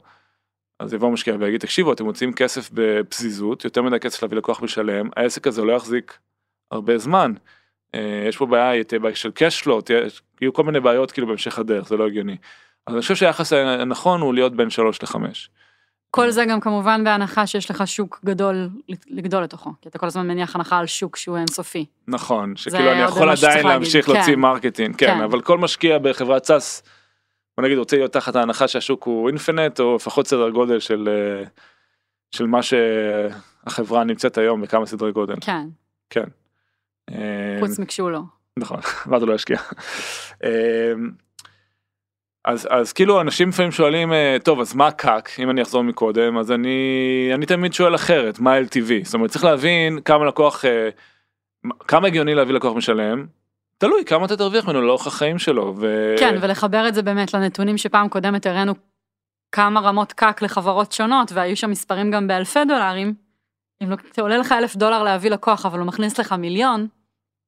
אז 0.78 0.94
יבוא 0.94 1.10
משקיע 1.10 1.36
ויגיד 1.38 1.60
תקשיבו 1.60 1.92
אתם 1.92 2.04
מוצאים 2.04 2.32
כסף 2.32 2.70
בפזיזות 2.72 3.64
יותר 3.64 3.82
מדי 3.82 4.00
כסף 4.00 4.22
להביא 4.22 4.38
לקוח 4.38 4.62
משלם 4.62 5.10
העסק 5.16 5.46
הזה 5.46 5.62
לא 5.62 5.72
יחזיק 5.72 6.18
הרבה 6.70 6.98
זמן. 6.98 7.32
אה, 7.94 8.24
יש 8.28 8.36
פה 8.36 8.46
בעיה 8.46 8.82
של 9.14 9.30
cash 9.38 9.70
יהיו 10.40 10.52
כל 10.52 10.64
מיני 10.64 10.80
בעיות 10.80 11.12
כאילו 11.12 11.26
בהמשך 11.26 11.58
הדרך 11.58 11.88
זה 11.88 11.96
לא 11.96 12.06
הגיוני. 12.06 12.36
אז 12.86 12.94
אני 12.94 13.02
חושב 13.02 13.14
שהיחס 13.14 13.52
הנכון 13.52 14.20
הוא 14.20 14.34
להיות 14.34 14.56
בין 14.56 14.70
3 14.70 15.02
ל-5. 15.02 15.16
כל 16.10 16.30
זה 16.30 16.44
גם 16.44 16.60
כמובן 16.60 17.04
בהנחה 17.04 17.46
שיש 17.46 17.70
לך 17.70 17.86
שוק 17.86 18.20
גדול 18.24 18.68
לגדול 19.08 19.42
לתוכו, 19.42 19.70
כי 19.80 19.88
אתה 19.88 19.98
כל 19.98 20.06
הזמן 20.06 20.28
מניח 20.28 20.56
הנחה 20.56 20.78
על 20.78 20.86
שוק 20.86 21.16
שהוא 21.16 21.36
אינסופי. 21.36 21.86
נכון 22.08 22.56
שכאילו 22.56 22.92
אני 22.92 23.00
יכול 23.00 23.30
עדיין 23.30 23.52
להגיד, 23.54 23.66
להמשיך 23.66 24.06
כן. 24.06 24.12
להוציא 24.12 24.36
מרקטינג 24.36 24.96
כן 24.96 25.06
כן. 25.06 25.20
אבל 25.20 25.40
כל 25.40 25.58
משקיע 25.58 25.98
בחברת 25.98 26.44
SaaS. 26.44 26.82
בוא 27.56 27.64
נגיד 27.64 27.78
רוצה 27.78 27.96
להיות 27.96 28.12
תחת 28.12 28.36
ההנחה 28.36 28.68
שהשוק 28.68 29.04
הוא 29.04 29.28
infinite 29.28 29.80
או 29.80 29.96
לפחות 29.96 30.26
סדר 30.26 30.50
גודל 30.50 30.80
של 30.80 31.08
אה, 31.08 31.44
של 32.30 32.46
מה 32.46 32.60
שהחברה 32.62 34.04
נמצאת 34.04 34.38
היום 34.38 34.60
בכמה 34.60 34.86
סדרי 34.86 35.12
גודל. 35.12 35.34
כן, 36.10 36.24
אה, 37.10 37.56
חוץ 37.60 37.78
מכשהוא 37.78 38.10
לא. 38.10 38.20
נכון, 38.56 38.80
ואז 39.06 39.22
הוא 39.22 39.28
לא 39.28 39.34
ישקיע. 39.34 39.58
אז 42.48 42.68
אז 42.70 42.92
כאילו 42.92 43.20
אנשים 43.20 43.48
לפעמים 43.48 43.72
שואלים 43.72 44.12
אה, 44.12 44.36
טוב 44.44 44.60
אז 44.60 44.74
מה 44.74 44.90
CAC 44.90 45.30
אם 45.38 45.50
אני 45.50 45.62
אחזור 45.62 45.84
מקודם 45.84 46.38
אז 46.38 46.52
אני 46.52 47.30
אני 47.34 47.46
תמיד 47.46 47.72
שואל 47.72 47.94
אחרת 47.94 48.38
מה 48.40 48.58
LTV 48.60 49.04
זאת 49.04 49.14
אומרת 49.14 49.30
צריך 49.30 49.44
להבין 49.44 50.00
כמה 50.04 50.24
לקוח 50.24 50.64
אה, 50.64 50.88
כמה 51.88 52.06
הגיוני 52.06 52.34
להביא 52.34 52.54
לקוח 52.54 52.76
משלם. 52.76 53.26
תלוי 53.78 54.04
כמה 54.04 54.26
אתה 54.26 54.36
תרוויח 54.36 54.64
ממנו 54.64 54.82
לאורך 54.82 55.06
החיים 55.06 55.38
שלו. 55.38 55.74
ו... 55.78 56.14
כן, 56.18 56.34
ולחבר 56.40 56.88
את 56.88 56.94
זה 56.94 57.02
באמת 57.02 57.34
לנתונים 57.34 57.78
שפעם 57.78 58.08
קודמת 58.08 58.46
הראינו 58.46 58.74
כמה 59.52 59.80
רמות 59.80 60.12
קאק 60.12 60.42
לחברות 60.42 60.92
שונות, 60.92 61.32
והיו 61.32 61.56
שם 61.56 61.70
מספרים 61.70 62.10
גם 62.10 62.26
באלפי 62.26 62.64
דולרים. 62.68 63.14
אם 63.82 63.90
לא, 63.90 63.96
זה 64.14 64.22
עולה 64.22 64.38
לך 64.38 64.52
אלף 64.52 64.76
דולר 64.76 65.02
להביא 65.02 65.30
לקוח, 65.30 65.66
אבל 65.66 65.78
הוא 65.78 65.86
מכניס 65.86 66.18
לך 66.18 66.32
מיליון, 66.32 66.86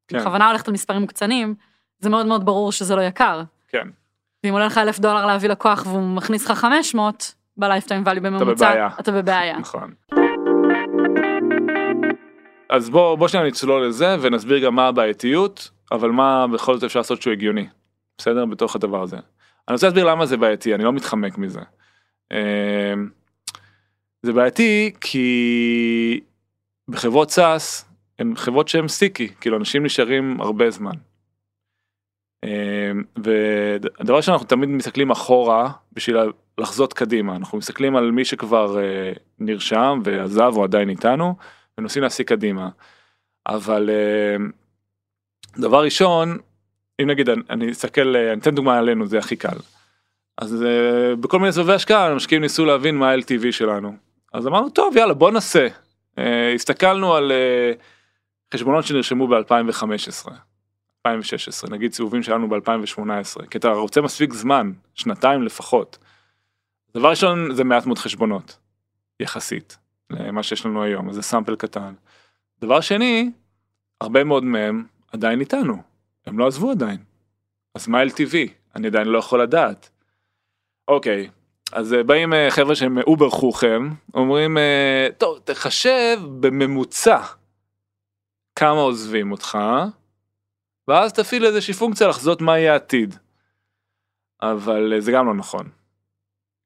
כן. 0.08 0.18
בכוונה 0.18 0.48
הולכת 0.48 0.68
על 0.68 0.74
מספרים 0.74 1.06
קצנים, 1.06 1.54
זה 1.98 2.10
מאוד 2.10 2.26
מאוד 2.26 2.44
ברור 2.44 2.72
שזה 2.72 2.96
לא 2.96 3.02
יקר. 3.02 3.42
כן. 3.68 3.88
ואם 4.44 4.52
עולה 4.52 4.66
לך 4.66 4.78
אלף 4.78 4.98
דולר 4.98 5.26
להביא 5.26 5.48
לקוח 5.48 5.86
והוא 5.86 6.16
מכניס 6.16 6.50
לך 6.50 6.58
500, 6.58 7.34
בלייפטיים 7.56 8.02
ואלי 8.06 8.20
בממוצע. 8.20 8.88
אתה 9.00 9.12
בבעיה. 9.12 9.58
נכון. 9.58 9.92
אז 12.70 12.90
בוא 12.90 13.14
בוא 13.14 13.28
שניה 13.28 13.44
נצלול 13.44 13.86
לזה 13.86 14.16
ונסביר 14.20 14.58
גם 14.58 14.74
מה 14.74 14.86
הבעייתיות 14.86 15.70
אבל 15.92 16.10
מה 16.10 16.46
בכל 16.46 16.74
זאת 16.74 16.84
אפשר 16.84 17.00
לעשות 17.00 17.22
שהוא 17.22 17.32
הגיוני. 17.32 17.66
בסדר 18.18 18.44
בתוך 18.44 18.76
הדבר 18.76 19.02
הזה. 19.02 19.16
אני 19.16 19.74
רוצה 19.74 19.86
להסביר 19.86 20.04
למה 20.04 20.26
זה 20.26 20.36
בעייתי 20.36 20.74
אני 20.74 20.84
לא 20.84 20.92
מתחמק 20.92 21.38
מזה. 21.38 21.60
אמ, 22.32 23.08
זה 24.22 24.32
בעייתי 24.32 24.92
כי 25.00 26.20
בחברות 26.88 27.30
סאס 27.30 27.84
הן 28.18 28.32
חברות 28.36 28.68
שהן 28.68 28.88
סטיקי 28.88 29.28
כאילו 29.40 29.56
אנשים 29.56 29.84
נשארים 29.84 30.40
הרבה 30.40 30.70
זמן. 30.70 30.94
אמ, 32.44 33.02
והדבר 33.24 34.20
שאנחנו 34.20 34.46
תמיד 34.46 34.68
מסתכלים 34.68 35.10
אחורה 35.10 35.70
בשביל 35.92 36.16
לחזות 36.58 36.92
קדימה 36.92 37.36
אנחנו 37.36 37.58
מסתכלים 37.58 37.96
על 37.96 38.10
מי 38.10 38.24
שכבר 38.24 38.78
אה, 38.82 39.12
נרשם 39.38 40.00
ועזב 40.04 40.52
או 40.56 40.64
עדיין 40.64 40.88
איתנו 40.90 41.34
ומנסים 41.78 42.02
להסיק 42.02 42.28
קדימה. 42.28 42.68
אבל 43.46 43.90
אה, 43.90 44.36
דבר 45.58 45.84
ראשון 45.84 46.38
אם 47.02 47.06
נגיד 47.10 47.28
אני- 47.50 47.70
אסתכל 47.72 48.16
אה, 48.16 48.32
אני 48.32 48.40
אתן 48.40 48.54
דוגמה 48.54 48.78
עלינו 48.78 49.06
זה 49.06 49.18
הכי 49.18 49.36
קל. 49.36 49.56
אז 50.38 50.62
אה, 50.64 51.16
בכל 51.16 51.38
מיני 51.38 51.52
סבבי 51.52 51.72
השקעה 51.72 52.06
המשקיעים 52.06 52.42
ניסו 52.42 52.64
להבין 52.64 52.96
מה 52.96 53.10
ה-LTV 53.10 53.52
שלנו. 53.52 53.92
אז 54.32 54.46
אמרנו 54.46 54.70
טוב 54.70 54.96
יאללה 54.96 55.14
בוא 55.14 55.30
נעשה. 55.30 55.66
הסתכלנו 56.54 57.14
על 57.14 57.32
חשבונות 58.54 58.84
שנרשמו 58.84 59.28
ב-2015. 59.28 60.30
2016 61.06 61.70
נגיד 61.70 61.92
סיבובים 61.92 62.22
שלנו 62.22 62.48
ב-2018 62.48 63.46
כי 63.50 63.58
אתה 63.58 63.68
רוצה 63.68 64.00
מספיק 64.00 64.32
זמן 64.32 64.72
שנתיים 64.94 65.42
לפחות. 65.42 65.98
דבר 66.94 67.10
ראשון 67.10 67.54
זה 67.54 67.64
מעט 67.64 67.86
מאוד 67.86 67.98
חשבונות 67.98 68.58
יחסית 69.20 69.78
למה 70.10 70.42
שיש 70.42 70.66
לנו 70.66 70.82
היום 70.82 71.12
זה 71.12 71.22
sample 71.22 71.56
קטן. 71.56 71.94
דבר 72.60 72.80
שני 72.80 73.30
הרבה 74.00 74.24
מאוד 74.24 74.44
מהם 74.44 74.84
עדיין 75.12 75.40
איתנו 75.40 75.82
הם 76.26 76.38
לא 76.38 76.46
עזבו 76.46 76.70
עדיין. 76.70 76.98
אז 77.74 77.88
מה 77.88 78.02
LTV 78.02 78.36
אני 78.76 78.86
עדיין 78.86 79.08
לא 79.08 79.18
יכול 79.18 79.42
לדעת. 79.42 79.90
אוקיי 80.88 81.30
אז 81.72 81.94
אה, 81.94 82.02
באים 82.02 82.34
אה, 82.34 82.50
חבר'ה 82.50 82.74
שהם 82.74 82.98
over 82.98 83.30
חוכם 83.30 83.90
אומרים 84.14 84.58
אה, 84.58 85.08
טוב 85.18 85.38
תחשב 85.44 86.18
בממוצע 86.40 87.20
כמה 88.56 88.80
עוזבים 88.80 89.32
אותך 89.32 89.58
ואז 90.90 91.12
תפעיל 91.12 91.44
איזושהי 91.46 91.74
פונקציה 91.74 92.08
לחזות 92.08 92.40
מה 92.40 92.58
יהיה 92.58 92.72
העתיד. 92.72 93.14
אבל 94.42 94.92
אה, 94.92 95.00
זה 95.00 95.12
גם 95.12 95.26
לא 95.26 95.34
נכון. 95.34 95.68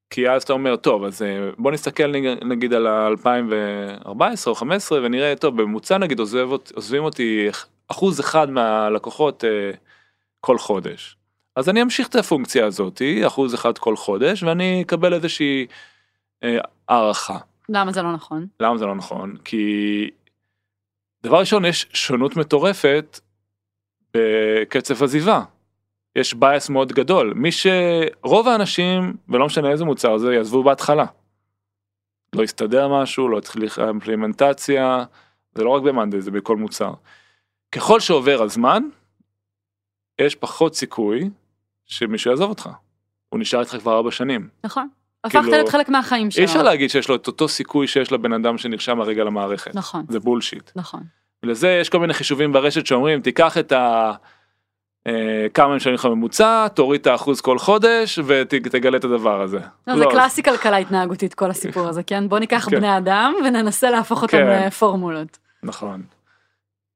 כי 0.09 0.29
אז 0.29 0.43
אתה 0.43 0.53
אומר 0.53 0.75
טוב 0.75 1.03
אז 1.03 1.21
אה, 1.21 1.49
בוא 1.57 1.71
נסתכל 1.71 2.07
נג- 2.07 2.43
נגיד 2.43 2.73
על 2.73 2.87
ה-2014 2.87 4.11
או 4.47 4.55
15 4.55 4.99
ונראה 5.03 5.33
טוב 5.35 5.61
בממוצע 5.61 5.97
נגיד 5.97 6.19
עוזב, 6.19 6.47
עוזבים 6.75 7.03
אותי 7.03 7.47
אחוז 7.87 8.19
אחד 8.19 8.49
מהלקוחות 8.49 9.43
אה, 9.43 9.71
כל 10.41 10.57
חודש. 10.57 11.17
אז 11.55 11.69
אני 11.69 11.81
אמשיך 11.81 12.07
את 12.07 12.15
הפונקציה 12.15 12.65
הזאתי 12.65 13.27
אחוז 13.27 13.55
אחד 13.55 13.77
כל 13.77 13.95
חודש 13.95 14.43
ואני 14.43 14.81
אקבל 14.81 15.13
איזושהי 15.13 15.67
אה, 16.43 16.57
הערכה. 16.89 17.37
למה 17.69 17.91
זה 17.91 18.01
לא 18.01 18.11
נכון? 18.13 18.47
למה 18.59 18.77
זה 18.77 18.85
לא 18.85 18.95
נכון? 18.95 19.37
כי 19.45 20.09
דבר 21.23 21.39
ראשון 21.39 21.65
יש 21.65 21.85
שונות 21.93 22.35
מטורפת 22.37 23.19
בקצב 24.15 25.03
עזיבה. 25.03 25.41
יש 26.15 26.33
bias 26.33 26.69
מאוד 26.69 26.91
גדול. 26.91 27.33
מי 27.35 27.49
שרוב 27.51 28.47
האנשים, 28.47 29.13
ולא 29.29 29.45
משנה 29.45 29.71
איזה 29.71 29.85
מוצר 29.85 30.17
זה, 30.17 30.33
יעזבו 30.33 30.63
בהתחלה. 30.63 31.05
לא 32.35 32.43
הסתדר 32.43 32.87
משהו, 33.01 33.29
לא 33.29 33.37
הצליח 33.37 33.79
אימפלמנטציה, 33.79 35.03
זה 35.55 35.63
לא 35.63 35.69
רק 35.69 35.83
במאנדי, 35.83 36.21
זה 36.21 36.31
בכל 36.31 36.57
מוצר. 36.57 36.93
ככל 37.71 37.99
שעובר 37.99 38.41
הזמן, 38.41 38.83
יש 40.21 40.35
פחות 40.35 40.75
סיכוי 40.75 41.29
שמישהו 41.85 42.31
יעזוב 42.31 42.49
אותך. 42.49 42.69
הוא 43.29 43.39
נשאר 43.39 43.59
איתך 43.59 43.77
כבר 43.77 43.95
ארבע 43.95 44.11
שנים. 44.11 44.49
נכון. 44.63 44.87
כאילו, 45.29 45.43
הפכת 45.43 45.53
להיות 45.53 45.69
חלק 45.69 45.89
מהחיים 45.89 46.31
שלו. 46.31 46.41
אי 46.41 46.45
אפשר 46.45 46.63
להגיד 46.63 46.89
שיש 46.89 47.09
לו 47.09 47.15
את 47.15 47.27
אותו 47.27 47.47
סיכוי 47.47 47.87
שיש 47.87 48.11
לבן 48.11 48.33
אדם 48.33 48.57
שנרשם 48.57 49.01
הרגע 49.01 49.23
למערכת. 49.23 49.75
נכון, 49.75 50.05
זה 50.09 50.19
bullshit. 50.19 50.71
נכון. 50.75 51.03
לזה 51.45 51.77
יש 51.81 51.89
כל 51.89 51.99
מיני 51.99 52.13
חישובים 52.13 52.51
ברשת 52.51 52.85
שאומרים 52.85 53.21
תיקח 53.21 53.57
את 53.57 53.71
ה... 53.71 54.11
אה, 55.07 55.47
כמה 55.53 55.65
הם 55.65 55.75
משלמים 55.75 55.95
לך 55.95 56.05
ממוצע, 56.05 56.67
תוריד 56.67 57.01
את 57.01 57.07
האחוז 57.07 57.41
כל 57.41 57.59
חודש 57.59 58.19
ותגלה 58.25 58.97
את 58.97 59.03
הדבר 59.03 59.41
הזה. 59.41 59.59
לא, 59.87 59.97
זה 59.97 60.05
קלאסי 60.11 60.43
כלכלה 60.43 60.77
התנהגותית 60.77 61.33
כל 61.33 61.49
הסיפור 61.49 61.87
הזה, 61.87 62.03
כן? 62.03 62.29
בוא 62.29 62.39
ניקח 62.39 62.67
כן. 62.69 62.77
בני 62.77 62.97
אדם 62.97 63.33
וננסה 63.45 63.89
להפוך 63.89 64.21
אותם 64.21 64.37
כן. 64.37 64.63
לפורמולות. 64.67 65.37
נכון. 65.63 66.01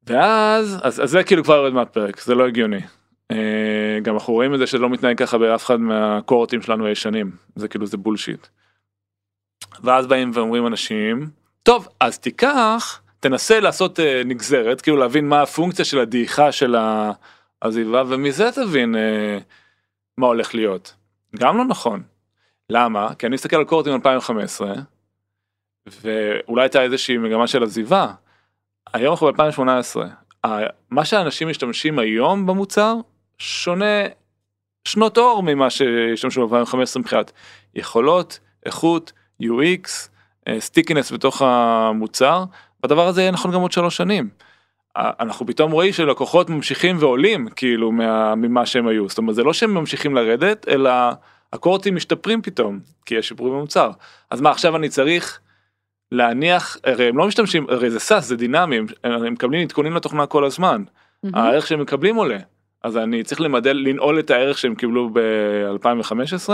ואז, 0.08 0.80
אז, 0.84 1.04
אז 1.04 1.10
זה 1.10 1.24
כאילו 1.24 1.44
כבר 1.44 1.56
יורד 1.56 1.74
מהפרק, 1.74 2.22
זה 2.22 2.36
לא 2.36 2.48
הגיוני. 2.48 2.82
אה, 3.32 4.00
גם 4.02 4.14
אנחנו 4.14 4.34
רואים 4.34 4.54
את 4.54 4.60
זה 4.60 4.68
שלא 4.68 4.90
מתנהג 4.90 5.18
ככה 5.18 5.38
באף 5.38 5.66
אחד 5.66 5.80
מהקורטים 5.80 6.62
שלנו 6.62 6.86
הישנים, 6.86 7.32
זה 7.56 7.68
כאילו 7.68 7.86
זה 7.86 7.98
בולשיט. 7.98 8.48
ואז 9.84 10.08
באים 10.08 10.32
ואומרים 10.34 10.68
אנשים, 10.68 11.30
טוב, 11.64 11.88
אז 12.00 12.20
תיקח, 12.20 13.02
תנסה 13.20 13.60
לעשות 13.60 14.00
אה, 14.00 14.22
נגזרת, 14.26 14.82
כאילו 14.82 14.98
להבין 14.98 15.30
מה 15.30 15.42
הפונקציה 15.42 15.86
של 15.86 16.00
הדעיכה 16.00 16.52
של 16.52 16.76
העזיבה, 17.62 18.04
ומזה 18.08 18.52
תבין 18.52 18.96
אה, 18.96 19.38
מה 20.18 20.28
הולך 20.28 20.56
להיות. 20.56 20.94
גם 21.36 21.58
לא 21.58 21.66
נכון. 21.66 22.04
למה? 22.70 23.16
כי 23.16 23.26
אני 23.26 23.34
מסתכל 23.34 23.56
על 23.56 23.66
קורטים 23.66 23.94
2015, 23.94 24.74
ואולי 26.02 26.64
הייתה 26.64 26.82
איזושהי 26.82 27.18
מגמה 27.18 27.48
של 27.48 27.64
עזיבה. 27.64 28.14
היום 28.94 29.12
אנחנו 29.12 29.34
ב-2018, 29.34 30.48
מה 30.90 31.06
שאנשים 31.06 31.48
משתמשים 31.48 32.00
היום 32.00 32.46
במוצר 32.46 32.96
שונה 33.38 34.06
שנות 34.84 35.18
אור 35.18 35.44
ממה 35.44 35.70
שהשתמשו 35.70 36.48
ב-2015 36.48 37.00
מבחינת 37.00 37.32
יכולות, 37.76 38.40
איכות, 38.66 39.14
UX, 39.44 40.10
stickiness 40.60 41.12
בתוך 41.12 41.42
המוצר, 41.42 42.44
והדבר 42.84 43.08
הזה 43.08 43.22
יהיה 43.22 43.32
נכון 43.32 43.52
גם 43.52 43.62
עוד 43.62 43.72
שלוש 43.72 43.98
שנים. 43.98 44.30
אנחנו 44.98 45.46
פתאום 45.46 45.72
רואים 45.72 45.94
שלקוחות 45.94 46.50
ממשיכים 46.50 46.96
ועולים 47.00 47.48
כאילו 47.56 47.92
מה, 47.92 48.36
ממה 48.36 48.66
שהם 48.66 48.88
היו, 48.88 49.10
זאת 49.10 49.18
אומרת 49.18 49.36
זה 49.36 49.44
לא 49.44 49.54
שהם 49.54 49.74
ממשיכים 49.74 50.16
לרדת, 50.16 50.68
אלא 50.68 50.92
ה 51.54 51.58
cohortים 51.58 51.96
משתפרים 51.96 52.42
פתאום, 52.42 52.80
כי 53.06 53.16
יש 53.16 53.28
שיפורים 53.28 53.54
במוצר. 53.54 53.92
אז 54.30 54.42
מה 54.42 54.52
עכשיו 54.52 54.76
אני 54.76 54.90
צריך 54.90 55.40
להניח, 56.12 56.78
הרי 56.84 57.10
הם 57.10 57.18
לא 57.18 57.28
משתמשים, 57.28 57.66
הרי 57.70 57.90
זה 57.90 58.00
SaaS, 58.00 58.26
זה 58.26 58.36
דינמי, 58.36 58.78
הם, 58.78 58.86
הם 59.04 59.34
מקבלים 59.34 59.62
עדכונים 59.62 59.96
לתוכנה 59.96 60.26
כל 60.26 60.46
הזמן, 60.46 60.84
הערך 61.34 61.68
שהם 61.68 61.82
מקבלים 61.82 62.16
עולה, 62.16 62.38
אז 62.84 62.98
אני 62.98 63.24
צריך 63.24 63.42
למדל, 63.42 63.78
לנעול 63.78 64.20
את 64.20 64.30
הערך 64.30 64.58
שהם 64.58 64.76
קיבלו 64.76 65.10
ב-2015? 65.14 66.50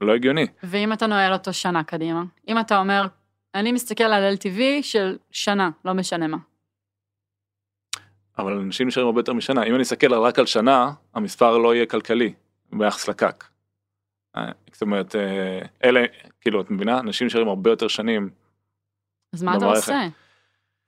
לא 0.00 0.14
הגיוני. 0.14 0.46
ואם 0.62 0.92
אתה 0.92 1.06
נועל 1.06 1.32
אותו 1.32 1.52
שנה 1.52 1.82
קדימה? 1.82 2.22
אם 2.48 2.58
אתה 2.58 2.78
אומר, 2.78 3.06
אני 3.54 3.72
מסתכל 3.72 4.04
על 4.04 4.34
LTV 4.34 4.60
של 4.82 5.18
שנה, 5.30 5.70
לא 5.84 5.92
משנה 5.92 6.26
מה. 6.26 6.36
אבל 8.38 8.52
אנשים 8.52 8.88
נשארים 8.88 9.06
הרבה 9.06 9.20
יותר 9.20 9.32
משנה. 9.32 9.64
אם 9.64 9.74
אני 9.74 9.82
אסתכל 9.82 10.14
רק 10.14 10.38
על 10.38 10.46
שנה, 10.46 10.90
המספר 11.14 11.58
לא 11.58 11.74
יהיה 11.74 11.86
כלכלי 11.86 12.32
ביחס 12.72 13.08
לקק. 13.08 13.44
אה, 14.36 14.50
זאת 14.72 14.82
אומרת, 14.82 15.16
אה, 15.16 15.60
אלה, 15.84 16.04
כאילו, 16.40 16.60
את 16.60 16.70
מבינה? 16.70 16.98
אנשים 16.98 17.26
נשארים 17.26 17.48
הרבה 17.48 17.70
יותר 17.70 17.88
שנים. 17.88 18.30
אז 19.34 19.42
מה 19.42 19.56
אתה. 19.56 19.64
עושה? 19.64 20.06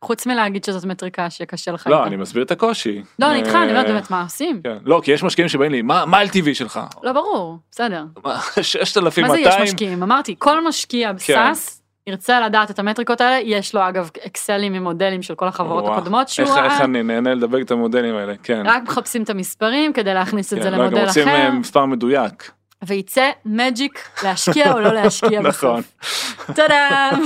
חוץ 0.04 0.26
מלהגיד 0.26 0.64
שזאת 0.64 0.84
מטריקה 0.84 1.30
שקשה 1.30 1.72
לך 1.72 1.86
לא. 1.86 2.06
אני 2.06 2.16
מסביר 2.16 2.42
את 2.42 2.50
הקושי. 2.50 3.02
לא, 3.18 3.30
אני 3.30 3.38
איתך, 3.38 3.54
אני 3.54 3.70
אומרת 3.70 3.86
אה, 3.86 3.92
באמת, 3.92 4.10
מה 4.10 4.22
עושים? 4.22 4.62
כן. 4.62 4.78
לא, 4.84 5.00
כי 5.04 5.12
יש 5.12 5.22
משקיעים 5.22 5.48
שבאים 5.48 5.72
לי, 5.72 5.82
מה 5.82 6.06
מה 6.06 6.22
LTV 6.22 6.54
שלך? 6.54 6.80
לא, 7.02 7.12
ברור, 7.12 7.58
בסדר. 7.70 8.04
מה, 8.24 8.30
מה 8.34 8.40
זה 8.54 8.60
יש 8.60 8.72
6,200? 8.72 9.62
משקיעים? 9.62 10.02
אמרתי, 10.02 10.34
כל 10.38 10.68
משקיע 10.68 11.08
כן. 11.08 11.14
בסאס 11.14 11.81
ירצה 12.06 12.40
לדעת 12.40 12.70
את 12.70 12.78
המטריקות 12.78 13.20
האלה, 13.20 13.40
יש 13.44 13.74
לו 13.74 13.88
אגב 13.88 14.10
אקסלים 14.26 14.74
עם 14.74 14.82
מודלים 14.82 15.22
של 15.22 15.34
כל 15.34 15.48
החברות 15.48 15.84
וואו, 15.84 15.94
הקודמות 15.94 16.28
שהוא 16.28 16.46
איך- 16.48 16.56
איך 16.56 16.72
ראה, 16.72 16.84
אני 16.84 17.02
נהנה 17.02 17.34
לדבר 17.34 17.60
את 17.60 17.70
המודלים 17.70 18.14
האלה, 18.16 18.34
כן. 18.42 18.62
רק 18.66 18.82
מחפשים 18.82 19.22
את 19.22 19.30
המספרים 19.30 19.92
כדי 19.92 20.14
להכניס 20.14 20.52
את 20.52 20.58
כן, 20.58 20.64
זה 20.64 20.70
לא, 20.70 20.76
גם 20.76 20.82
למודל 20.82 21.04
רוצים 21.06 21.28
אחר, 21.28 21.34
אה, 21.36 21.50
מספר 21.50 21.86
מדויק. 21.86 22.50
וייצא 22.86 23.30
מג'יק 23.44 24.08
להשקיע 24.24 24.72
או 24.72 24.80
לא 24.80 24.92
להשקיע 25.02 25.40
נכון. 25.40 25.80
בסוף. 25.80 26.46
טאדאם. 26.54 27.22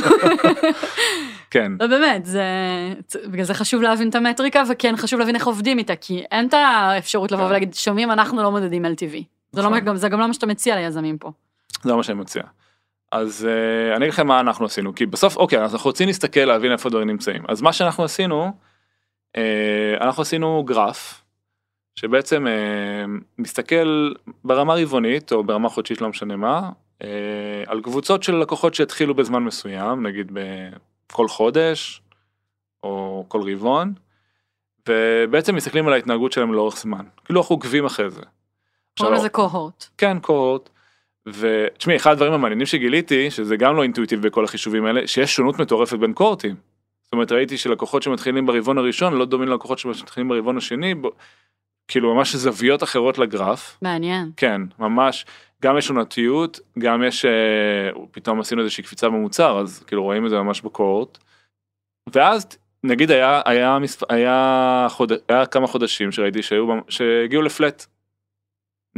כן. 1.50 1.73
לא 1.80 1.87
באמת, 1.87 2.26
זה, 2.26 2.42
בגלל 3.26 3.45
זה 3.45 3.54
חשוב 3.54 3.83
להבין 3.83 4.09
את 4.09 4.14
המטריקה, 4.14 4.62
וכן 4.71 4.95
חשוב 4.97 5.18
להבין 5.21 5.35
איך 5.35 5.47
עובדים 5.47 5.78
איתה, 5.78 5.97
כי 5.97 6.23
אין 6.30 6.49
את 6.49 6.54
האפשרות 6.54 7.33
לבוא 7.33 7.45
כן. 7.45 7.50
ולהגיד, 7.50 7.75
שומעים, 7.75 8.11
אנחנו 8.11 8.42
לא 8.42 8.50
מודדים 8.50 8.85
LTV. 8.85 9.23
זה, 9.52 9.62
לא, 9.62 9.68
נכון. 9.68 9.80
גם, 9.80 9.97
זה 9.97 10.09
גם 10.09 10.21
לא 10.21 10.26
מה 10.26 10.33
שאתה 10.35 10.47
מציע 10.47 10.76
ליזמים 10.76 11.18
פה. 11.18 11.30
זה 11.83 11.95
מה 11.95 12.02
שאני 12.02 12.21
מציע. 12.21 12.42
אז 13.16 13.49
uh, 13.49 13.96
אני 13.96 14.04
אגיד 14.04 14.12
לכם 14.12 14.26
מה 14.26 14.40
אנחנו 14.40 14.64
עשינו 14.64 14.94
כי 14.94 15.06
בסוף 15.06 15.37
אוקיי 15.37 15.62
אז 15.62 15.75
אנחנו 15.75 15.88
רוצים 15.88 16.06
להסתכל 16.06 16.40
להבין 16.40 16.73
איפה 16.73 16.88
הדברים 16.88 17.08
נמצאים 17.08 17.44
אז 17.49 17.62
מה 17.62 17.73
שאנחנו 17.73 18.04
עשינו 18.04 18.52
uh, 19.37 19.40
אנחנו 20.00 20.23
עשינו 20.23 20.64
גרף 20.64 21.23
שבעצם 21.94 22.46
uh, 22.46 23.11
מסתכל 23.38 24.12
ברמה 24.44 24.75
רבעונית 24.75 25.32
או 25.32 25.44
ברמה 25.44 25.68
חודשית 25.68 26.00
לא 26.00 26.08
משנה 26.08 26.37
מה 26.37 26.70
uh, 27.02 27.06
על 27.66 27.80
קבוצות 27.80 28.23
של 28.23 28.35
לקוחות 28.35 28.75
שהתחילו 28.75 29.14
בזמן 29.14 29.42
מסוים 29.42 30.06
נגיד 30.06 30.32
בכל 30.32 31.28
חודש 31.28 32.02
או 32.82 33.25
כל 33.28 33.52
רבעון 33.52 33.94
ובעצם 34.88 35.54
מסתכלים 35.54 35.87
על 35.87 35.92
ההתנהגות 35.92 36.32
שלהם 36.32 36.52
לאורך 36.52 36.76
זמן 36.76 37.04
כאילו 37.25 37.40
אנחנו 37.40 37.54
עוקבים 37.54 37.85
אחרי 37.85 38.11
זה. 38.11 38.23
קוראים 38.99 39.14
לזה 39.14 39.28
קוהורט. 39.28 39.87
כן 39.99 40.18
קוהורט. 40.20 40.70
ותשמעי 41.26 41.97
אחד 41.97 42.12
הדברים 42.12 42.33
המעניינים 42.33 42.66
שגיליתי 42.66 43.30
שזה 43.30 43.56
גם 43.56 43.76
לא 43.76 43.83
אינטואיטיב 43.83 44.23
בכל 44.23 44.45
החישובים 44.45 44.85
האלה 44.85 45.06
שיש 45.06 45.37
שונות 45.37 45.59
מטורפת 45.59 45.99
בין 45.99 46.12
קוהורטים. 46.12 46.54
זאת 47.04 47.12
אומרת 47.12 47.33
ראיתי 47.33 47.59
שלקוחות 47.59 48.02
שמתחילים 48.02 48.47
ברבעון 48.47 48.78
הראשון 48.78 49.14
לא 49.14 49.25
דומים 49.25 49.49
ללקוחות 49.49 49.78
שמתחילים 49.78 50.28
ברבעון 50.28 50.56
השני 50.56 50.95
ב... 50.95 51.06
כאילו 51.88 52.14
ממש 52.14 52.37
זוויות 52.37 52.83
אחרות 52.83 53.18
לגרף 53.18 53.78
מעניין. 53.83 54.30
כן 54.37 54.61
ממש 54.78 55.26
גם 55.62 55.78
יש 55.78 55.90
עונתיות 55.90 56.61
גם 56.78 57.02
יש 57.02 57.25
אה, 57.25 57.90
פתאום 58.11 58.40
עשינו 58.40 58.62
איזושהי 58.62 58.85
קפיצה 58.85 59.09
במוצר 59.09 59.61
אז 59.61 59.85
כאילו 59.87 60.02
רואים 60.02 60.25
את 60.25 60.30
זה 60.30 60.37
ממש 60.37 60.61
בקוהורט. 60.61 61.18
ואז 62.12 62.47
נגיד 62.85 63.11
היה 63.11 63.42
היה 63.45 63.78
מספ... 63.78 64.11
היה, 64.11 64.87
חוד... 64.90 65.12
היה 65.28 65.47
כמה 65.47 65.66
חודשים 65.66 66.12
שראיתי 66.12 66.42
שהיו 66.42 66.66
שהגיעו 66.88 67.42
לפלט. 67.42 67.87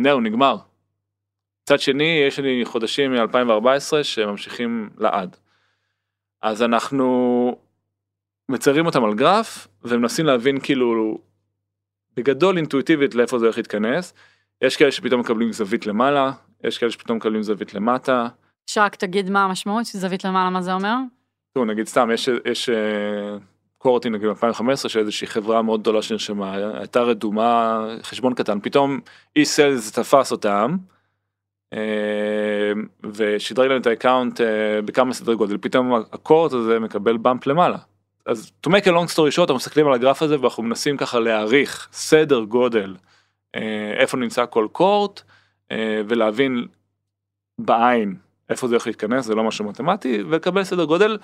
זהו 0.04 0.20
נגמר. 0.20 0.56
מצד 1.68 1.80
שני 1.80 2.24
יש 2.28 2.38
לי 2.38 2.64
חודשים 2.64 3.12
מ-2014 3.12 4.02
שממשיכים 4.02 4.90
לעד. 4.98 5.36
אז 6.42 6.62
אנחנו 6.62 7.56
מציירים 8.48 8.86
אותם 8.86 9.04
על 9.04 9.14
גרף 9.14 9.68
ומנסים 9.82 10.26
להבין 10.26 10.60
כאילו 10.60 11.18
בגדול 12.16 12.56
אינטואיטיבית 12.56 13.14
לאיפה 13.14 13.38
זה 13.38 13.44
הולך 13.44 13.56
להתכנס. 13.56 14.14
יש 14.62 14.76
כאלה 14.76 14.92
שפתאום 14.92 15.20
מקבלים 15.20 15.52
זווית 15.52 15.86
למעלה, 15.86 16.32
יש 16.64 16.78
כאלה 16.78 16.90
שפתאום 16.90 17.16
מקבלים 17.16 17.42
זווית 17.42 17.74
למטה. 17.74 18.28
שרק 18.66 18.96
תגיד 18.96 19.30
מה 19.30 19.44
המשמעות 19.44 19.86
של 19.86 19.98
זווית 19.98 20.24
למעלה, 20.24 20.50
מה 20.50 20.62
זה 20.62 20.72
אומר? 20.72 20.94
תראו 21.54 21.64
נגיד 21.64 21.86
סתם 21.86 22.10
יש 22.14 22.28
יש 22.44 22.68
אה, 22.68 23.36
cohort 23.78 24.10
נגיד 24.10 24.28
2015 24.28 24.88
שאיזושהי 24.88 25.26
חברה 25.26 25.62
מאוד 25.62 25.80
גדולה 25.80 26.02
שנרשמה 26.02 26.54
הייתה 26.54 27.00
רדומה 27.00 27.84
חשבון 28.02 28.34
קטן 28.34 28.60
פתאום 28.60 29.00
איש 29.36 29.44
sales 29.44 29.92
תפס 29.92 30.32
אותם. 30.32 30.76
אה, 31.72 32.72
ושדרג 33.12 33.68
להם 33.68 33.80
את 33.80 33.86
ה 33.86 33.93
account 33.93 34.40
אה, 34.40 34.82
בכמה 34.84 35.12
סדרי 35.12 35.36
גודל. 35.36 35.58
פתאום 35.60 35.94
ה 35.94 36.03
cohort 36.03 36.52
הזה 36.52 36.78
מקבל 36.78 37.16
bump 37.16 37.46
למעלה. 37.46 37.78
אז 38.26 38.52
to 38.66 38.70
make 38.70 38.84
a 38.84 38.88
long 38.88 39.14
story 39.14 39.36
short 39.36 39.40
אנחנו 39.40 39.54
מסתכלים 39.54 39.86
על 39.86 39.92
הגרף 39.92 40.22
הזה 40.22 40.40
ואנחנו 40.40 40.62
מנסים 40.62 40.96
ככה 40.96 41.20
להעריך 41.20 41.88
סדר 41.92 42.40
גודל 42.40 42.96
אה, 43.54 43.92
איפה 43.96 44.16
נמצא 44.16 44.44
כל 44.50 44.68
cohort 44.72 45.22
אה, 45.70 46.02
ולהבין 46.08 46.66
בעין 47.58 48.16
איפה 48.50 48.68
זה 48.68 48.74
הולך 48.74 48.86
להתכנס 48.86 49.24
זה 49.24 49.34
לא 49.34 49.44
משהו 49.44 49.64
מתמטי 49.64 50.22
ולקבל 50.28 50.64
סדר 50.64 50.84
גודל. 50.84 51.18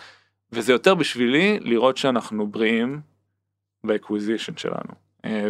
וזה 0.53 0.73
יותר 0.73 0.95
בשבילי 0.95 1.59
לראות 1.61 1.97
שאנחנו 1.97 2.47
בריאים 2.47 3.01
ב 3.85 3.91
acquisition 3.91 4.57
שלנו 4.57 4.95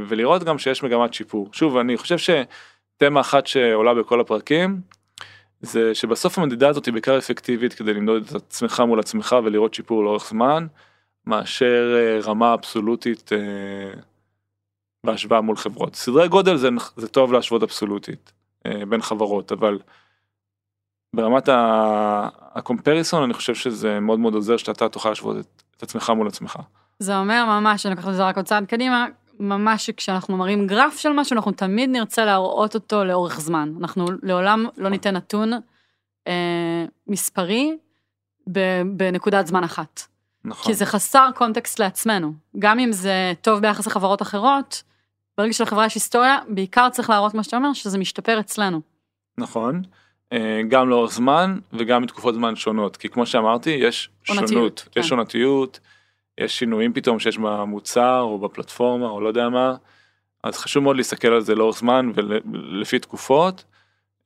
ולראות 0.09 0.45
גם 0.45 0.59
שיש 0.59 0.83
מגמת 0.83 1.15
שיפור. 1.15 1.49
שוב 1.53 1.77
אני 1.77 1.97
חושב 1.97 2.19
שתמה 2.97 3.21
אחת 3.21 3.47
שעולה 3.47 3.95
בכל 3.95 4.21
הפרקים 4.21 4.81
זה 5.61 5.95
שבסוף 5.95 6.39
המדידה 6.39 6.69
הזאת 6.69 6.87
היא 6.87 6.93
בעיקר 6.93 7.19
אפקטיבית 7.19 7.75
כדי 7.75 7.95
למדוד 7.95 8.23
את 8.31 8.35
עצמך 8.35 8.83
מול 8.87 9.01
עצמך 9.01 9.37
ולראות 9.45 9.75
שיפור 9.75 10.05
לאורך 10.05 10.29
זמן 10.29 10.67
מאשר 11.27 11.97
אה, 11.97 12.21
רמה 12.23 12.55
אבסולוטית 12.55 13.33
אה, 13.33 14.01
בהשוואה 15.05 15.41
מול 15.41 15.57
חברות 15.57 15.95
סדרי 15.95 16.29
גודל 16.29 16.57
זה, 16.57 16.69
זה 16.97 17.09
טוב 17.09 17.33
להשוות 17.33 17.63
אבסולוטית 17.63 18.33
אה, 18.67 18.87
בין 18.89 19.03
חברות 19.03 19.53
אבל 19.53 19.79
ברמת 21.17 21.49
הקומפריסון 22.55 23.23
אני 23.23 23.35
חושב 23.35 23.55
שזה 23.55 24.01
מאוד 24.01 24.19
מאוד 24.19 24.35
עוזר 24.35 24.57
שאתה 24.57 24.89
תוכל 24.89 25.09
להשוות 25.09 25.37
את, 25.37 25.63
את 25.77 25.83
עצמך 25.83 26.11
מול 26.11 26.29
עצמך. 26.29 26.59
זה 26.99 27.19
אומר 27.19 27.45
ממש, 27.45 27.87
אני 27.87 27.95
לוקחת 27.95 28.09
את 28.09 28.15
זה 28.15 28.25
רק 28.25 28.37
עוד 28.37 28.47
צעד 28.47 28.67
קדימה, 28.67 29.07
ממש 29.41 29.87
שכשאנחנו 29.87 30.37
מראים 30.37 30.67
גרף 30.67 30.99
של 30.99 31.13
משהו, 31.13 31.37
אנחנו 31.37 31.53
תמיד 31.53 31.91
נרצה 31.91 32.25
להראות 32.25 32.75
אותו 32.75 33.05
לאורך 33.05 33.41
זמן. 33.41 33.75
אנחנו 33.81 34.07
לעולם 34.23 34.67
לא 34.77 34.89
ניתן 34.89 35.17
נתון 35.17 35.53
אה, 36.29 36.85
מספרי 37.07 37.77
בנקודת 38.97 39.47
זמן 39.47 39.65
אחת. 39.65 40.03
נכון. 40.45 40.73
כי 40.73 40.75
זה 40.75 40.87
חסר 40.87 41.29
קונטקסט 41.35 41.79
לעצמנו. 41.79 42.33
גם 42.59 42.79
אם 42.79 42.93
זה 42.93 43.33
טוב 43.43 43.61
ביחס 43.61 43.87
לחברות 43.87 44.23
אחרות, 44.23 44.83
ברגע 45.39 45.53
שלחברה 45.53 45.87
יש 45.87 45.95
היסטוריה, 45.95 46.39
בעיקר 46.49 46.89
צריך 46.91 47.11
להראות, 47.11 47.33
כמו 47.33 47.45
שאתה 47.45 47.57
אומר, 47.57 47.73
שזה 47.73 47.99
משתפר 47.99 48.41
אצלנו. 48.41 48.81
נכון. 49.39 49.83
אה, 50.33 50.61
גם 50.69 50.89
לאורך 50.89 51.13
זמן 51.13 51.59
וגם 51.73 52.03
מתקופות 52.03 52.35
זמן 52.35 52.57
שונות 52.57 52.97
כי 52.97 53.09
כמו 53.09 53.27
שאמרתי 53.27 53.71
יש 53.71 54.11
עונתיות, 54.29 54.49
שונות 54.49 54.89
כן. 54.93 55.01
יש 55.01 55.13
עונתיות 55.13 55.81
יש 56.39 56.59
שינויים 56.59 56.93
פתאום 56.93 57.19
שיש 57.19 57.39
במוצר 57.39 58.21
או 58.21 58.39
בפלטפורמה 58.39 59.07
או 59.07 59.21
לא 59.21 59.29
יודע 59.29 59.49
מה 59.49 59.75
אז 60.43 60.59
חשוב 60.59 60.83
מאוד 60.83 60.97
להסתכל 60.97 61.29
על 61.29 61.41
זה 61.41 61.55
לאורך 61.55 61.79
זמן 61.79 62.11
ולפי 62.15 62.99
תקופות 62.99 63.65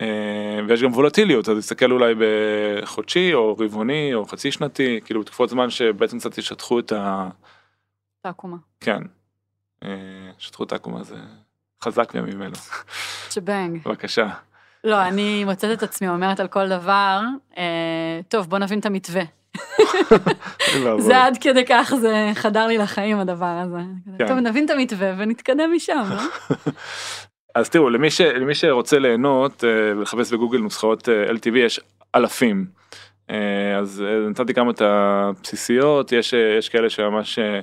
אה, 0.00 0.60
ויש 0.68 0.82
גם 0.82 0.92
וולטיליות 0.92 1.48
אז 1.48 1.56
להסתכל 1.56 1.92
אולי 1.92 2.14
בחודשי 2.18 3.34
או 3.34 3.56
רבעוני 3.58 4.14
או 4.14 4.24
חצי 4.24 4.52
שנתי 4.52 5.00
כאילו 5.04 5.20
בתקופות 5.20 5.48
זמן 5.48 5.70
שבעצם 5.70 6.18
קצת 6.18 6.38
ישטחו 6.38 6.78
את 6.78 6.92
ה... 6.92 7.28
את 8.20 8.26
העקומה. 8.26 8.56
כן. 8.80 9.02
אה, 9.84 10.30
שטחו 10.38 10.64
את 10.64 10.72
העקומה 10.72 11.02
זה 11.02 11.16
חזק 11.84 12.14
בימים 12.14 12.42
אלו 12.42 12.56
צ'בנג. 13.28 13.80
בבקשה. 13.84 14.28
לא, 14.84 15.02
אני 15.02 15.44
מוצאת 15.44 15.78
את 15.78 15.82
עצמי 15.82 16.08
אומרת 16.08 16.40
על 16.40 16.48
כל 16.48 16.68
דבר, 16.68 17.20
אה, 17.58 18.20
טוב, 18.28 18.46
בוא 18.46 18.58
נבין 18.58 18.78
את 18.78 18.86
המתווה. 18.86 19.22
זה 20.98 21.24
עד 21.24 21.38
כדי 21.40 21.64
כך, 21.64 21.94
זה 22.00 22.30
חדר 22.34 22.66
לי 22.66 22.78
לחיים 22.78 23.18
הדבר 23.18 23.46
הזה. 23.46 23.78
כן. 24.18 24.28
טוב, 24.28 24.38
נבין 24.38 24.64
את 24.64 24.70
המתווה 24.70 25.14
ונתקדם 25.18 25.72
משם, 25.76 26.04
לא? 26.10 26.22
אז 27.54 27.68
תראו 27.68 27.90
למי, 27.90 28.10
ש, 28.10 28.20
למי 28.20 28.54
שרוצה 28.54 28.98
ליהנות 28.98 29.64
אה, 29.64 29.96
ולחפש 29.96 30.32
בגוגל 30.32 30.58
נוסחאות 30.58 31.08
אה, 31.08 31.30
LTV 31.30 31.58
יש 31.58 31.80
אלפים. 32.14 32.66
אה, 33.30 33.78
אז 33.78 34.04
אה, 34.06 34.28
נתתי 34.30 34.54
כמה 34.54 34.70
את 34.70 34.82
הבסיסיות 34.82 36.12
יש 36.12 36.34
אה, 36.34 36.56
יש 36.58 36.68
כאלה 36.68 36.90
שממש 36.90 37.38
אה, 37.38 37.60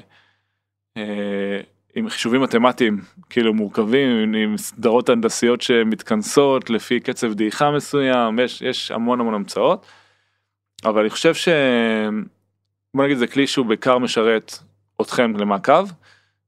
אה, 0.98 1.60
עם 1.96 2.10
חישובים 2.10 2.42
מתמטיים 2.42 3.02
כאילו 3.30 3.54
מורכבים 3.54 4.34
עם 4.34 4.58
סדרות 4.58 5.10
הנדסיות 5.10 5.62
שמתכנסות 5.62 6.70
לפי 6.70 7.00
קצב 7.00 7.34
דעיכה 7.34 7.72
מסוים 7.72 8.40
יש 8.40 8.62
יש 8.62 8.92
המון 8.92 9.20
המון 9.20 9.34
המצאות. 9.34 9.86
אבל 10.84 11.02
אני 11.02 11.10
חושב 11.10 11.34
ש... 11.34 11.48
בוא 12.96 13.04
נגיד 13.06 13.18
זה 13.18 13.28
כלי 13.28 13.48
שהוא 13.48 13.66
בעיקר 13.66 13.98
משרת 13.98 14.60
אתכם 15.02 15.38
למעקב 15.38 15.88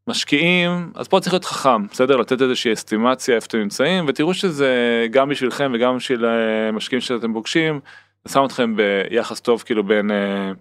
משקיעים, 0.08 0.92
אז 0.96 1.08
פה 1.08 1.20
צריך 1.20 1.34
להיות 1.34 1.46
חכם, 1.46 1.88
בסדר? 1.88 2.18
לתת 2.18 2.42
איזושהי 2.42 2.74
אסטימציה 2.74 3.36
איפה 3.36 3.48
אתם 3.48 3.58
נמצאים, 3.58 4.06
ותראו 4.08 4.34
שזה 4.34 5.06
גם 5.12 5.30
בשבילכם 5.30 5.72
וגם 5.76 5.98
בשביל 5.98 6.26
אה, 6.26 6.72
משקיעים 6.72 7.02
שאתם 7.02 7.34
פוגשים, 7.34 7.80
זה 8.26 8.34
שם 8.34 8.46
אתכם 8.46 8.76
ביחס 8.76 9.40
טוב 9.40 9.62
כאילו 9.66 9.84
בין, 9.84 10.12
אה, 10.12 10.52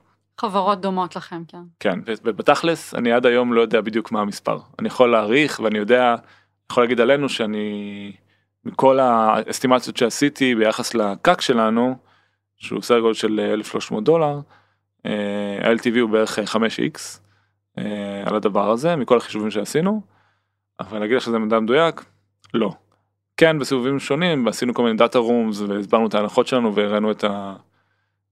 חברות 0.40 0.80
דומות 0.80 1.16
לכם, 1.16 1.42
כן. 1.48 1.58
כן, 1.80 1.98
ובתכלס 2.06 2.94
אני 2.94 3.12
עד 3.12 3.26
היום 3.26 3.52
לא 3.52 3.60
יודע 3.60 3.80
בדיוק 3.80 4.12
מה 4.12 4.20
המספר. 4.20 4.58
אני 4.78 4.88
יכול 4.88 5.10
להעריך 5.10 5.60
ואני 5.64 5.78
יודע, 5.78 6.14
יכול 6.70 6.82
להגיד 6.82 7.00
עלינו 7.00 7.28
שאני, 7.28 8.12
מכל 8.64 8.98
האסטימציות 9.00 9.96
שעשיתי 9.96 10.54
ביחס 10.54 10.94
לקאק 10.94 11.40
שלנו, 11.40 11.96
שהוא 12.56 12.82
סדר 12.82 13.00
גודל 13.00 13.14
של 13.14 13.40
1,300 13.40 14.04
דולר, 14.04 14.40
אה, 15.06 15.58
ה-LTV 15.62 15.98
הוא 16.00 16.10
בערך 16.10 16.38
5x 16.38 16.98
אה, 17.78 18.22
על 18.26 18.36
הדבר 18.36 18.70
הזה, 18.70 18.96
מכל 18.96 19.16
החישובים 19.16 19.50
שעשינו, 19.50 20.00
אבל 20.80 20.98
להגיד 20.98 21.16
לך 21.16 21.22
שזה 21.22 21.38
מדע 21.38 21.60
מדויק? 21.60 22.04
לא. 22.54 22.70
כן, 23.36 23.58
בסיבובים 23.58 23.98
שונים, 23.98 24.48
עשינו 24.48 24.74
כל 24.74 24.82
מיני 24.82 24.96
data 24.96 25.18
rooms 25.18 25.60
והסברנו 25.60 26.06
את 26.06 26.14
ההנחות 26.14 26.46
שלנו 26.46 26.74
והראינו 26.74 27.10
את, 27.10 27.24
ה... 27.24 27.54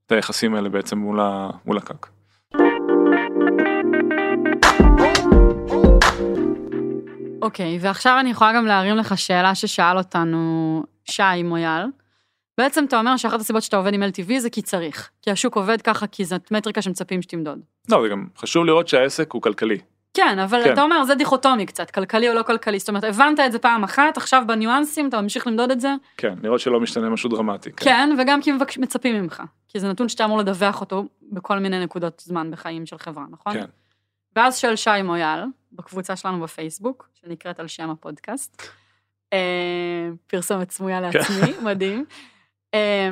את 0.07 0.13
היחסים 0.13 0.55
האלה 0.55 0.69
בעצם 0.69 0.99
מול, 0.99 1.21
ה... 1.21 1.51
מול 1.67 1.79
ה 1.79 1.85
CAC. 1.85 2.09
אוקיי, 7.43 7.79
ועכשיו 7.81 8.17
אני 8.21 8.31
יכולה 8.31 8.53
גם 8.53 8.67
להרים 8.67 8.97
לך 8.97 9.19
שאלה 9.19 9.55
ששאל 9.55 9.99
אותנו 9.99 10.83
שי 11.05 11.43
מויאל. 11.45 11.87
בעצם 12.59 12.85
אתה 12.85 12.99
אומר 12.99 13.17
שאחת 13.17 13.40
הסיבות 13.40 13.62
שאתה 13.62 13.77
עובד 13.77 13.95
עם 13.95 14.03
LTV 14.03 14.38
זה 14.38 14.51
כי 14.51 14.62
צריך. 14.62 15.11
כי 15.23 15.31
השוק 15.31 15.57
עובד 15.57 15.83
ככה, 15.83 16.07
כי 16.07 16.25
זאת 16.25 16.51
מטריקה 16.51 16.83
שמצפים 16.83 17.23
שתמדוד. 17.23 17.61
לא, 17.88 18.03
זה 18.03 18.09
גם 18.09 18.27
חשוב 18.38 18.64
לראות 18.64 18.88
שהעסק 18.88 19.33
הוא 19.33 19.43
כלכלי. 19.43 19.79
כן, 20.14 20.38
אבל 20.38 20.64
כן. 20.64 20.73
אתה 20.73 20.83
אומר, 20.83 21.05
זה 21.05 21.14
דיכוטומי 21.14 21.67
קצת, 21.67 21.90
כלכלי 21.90 22.29
או 22.29 22.35
לא 22.35 22.43
כלכלי. 22.43 22.79
זאת 22.79 22.88
אומרת, 22.88 23.05
הבנת 23.05 23.40
את 23.40 23.53
זה 23.53 23.59
פעם 23.59 23.85
אחת, 23.85 24.17
עכשיו 24.17 24.43
בניואנסים 24.47 25.09
אתה 25.09 25.21
ממשיך 25.21 25.47
למדוד 25.47 25.71
את 25.71 25.81
זה. 25.81 25.95
כן, 26.17 26.35
לראות 26.43 26.61
שלא 26.61 26.81
משתנה 26.81 27.11
משהו 27.11 27.31
דרמטי. 27.31 27.73
כן. 27.73 27.85
כן, 27.85 28.17
וגם 28.19 28.43
כי 28.43 28.53
מבקש, 28.53 28.79
מצפים 28.79 29.23
ממך. 29.23 29.43
כי 29.69 29.81
זה 29.81 29.88
נתון 29.88 30.09
שאתה 30.09 30.25
אמור 30.25 30.38
לדווח 30.38 30.81
אותו 30.81 31.05
בכל 31.33 31.59
מיני 31.59 31.85
נקודות 31.85 32.23
זמן 32.27 32.51
בחיים 32.51 32.87
של 32.87 32.99
חברה, 32.99 33.25
נכון? 33.31 33.53
כן. 33.53 33.64
ואז 34.37 34.59
שואל 34.59 34.77
שי 34.77 35.03
מויאל, 35.05 35.45
בקבוצה 35.73 36.17
שלנו 36.17 36.40
בפייסבוק, 36.40 37.09
שנקראת 37.14 37.61
על 37.61 37.69
שם 37.69 37.90
הפודקאסט, 37.90 38.62
אה, 39.33 40.09
פרסומת 40.27 40.71
סמויה 40.71 41.01
לעצמי, 41.01 41.53
מדהים. 41.64 42.05
אה, 42.75 43.11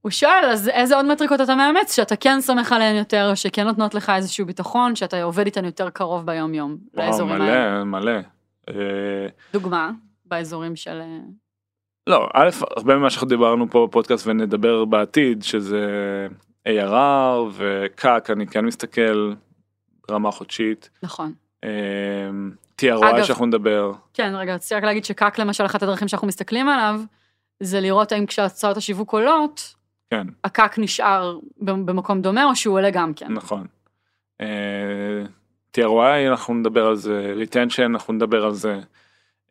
הוא 0.00 0.10
שואל, 0.10 0.44
אז 0.44 0.68
איזה 0.68 0.96
עוד 0.96 1.06
מטריקות 1.06 1.40
אתה 1.40 1.54
מאמץ, 1.54 1.96
שאתה 1.96 2.16
כן 2.16 2.40
סומך 2.40 2.72
עליהן 2.72 2.96
יותר, 2.96 3.30
או 3.30 3.36
שכן 3.36 3.64
נותנות 3.64 3.94
לך 3.94 4.12
איזשהו 4.16 4.46
ביטחון, 4.46 4.96
שאתה 4.96 5.22
עובד 5.22 5.44
איתן 5.46 5.64
יותר 5.64 5.90
קרוב 5.90 6.26
ביום-יום, 6.26 6.76
לאזורים 6.94 7.42
האלה. 7.42 7.84
מלא, 7.84 8.00
מלא. 8.00 8.18
אה, 8.68 8.74
דוגמה, 9.52 9.90
באזורים 10.24 10.76
של... 10.76 11.00
אה, 11.00 11.18
לא, 12.06 12.28
א', 12.34 12.48
הרבה 12.76 12.96
ממה 12.96 13.10
שאנחנו 13.10 13.28
דיברנו 13.28 13.70
פה 13.70 13.86
בפודקאסט 13.88 14.26
ונדבר 14.26 14.84
בעתיד, 14.84 15.42
שזה 15.42 15.86
ARR 16.68 17.40
וקאק, 17.52 18.30
אני 18.30 18.46
כן 18.46 18.64
מסתכל 18.64 19.32
רמה 20.10 20.30
חודשית. 20.30 20.90
נכון. 21.02 21.32
TRY 22.82 22.86
אגב- 23.10 23.22
שאנחנו 23.24 23.46
נדבר. 23.46 23.92
כן, 24.14 24.32
רגע, 24.36 24.54
רציתי 24.54 24.74
רק 24.74 24.84
להגיד 24.84 25.04
שקאק 25.04 25.38
למשל, 25.38 25.66
אחת 25.66 25.82
הדרכים 25.82 26.08
שאנחנו 26.08 26.26
מסתכלים 26.26 26.68
עליו, 26.68 27.00
זה 27.60 27.80
לראות 27.80 28.12
האם 28.12 28.26
כשהצעות 28.26 28.76
השיווק 28.76 29.12
עולות, 29.12 29.74
כן, 30.10 30.26
הקאק 30.44 30.78
נשאר 30.78 31.38
במקום 31.60 32.22
דומה, 32.22 32.44
או 32.44 32.56
שהוא 32.56 32.76
עולה 32.76 32.90
גם 32.90 33.14
כן. 33.14 33.32
נכון. 33.32 33.66
אה, 34.40 35.22
TRY 35.76 36.28
אנחנו 36.28 36.54
נדבר 36.54 36.86
על 36.86 36.96
זה, 36.96 37.34
retention 37.36 37.86
אנחנו 37.86 38.12
נדבר 38.14 38.44
על 38.44 38.52
זה. 38.52 38.80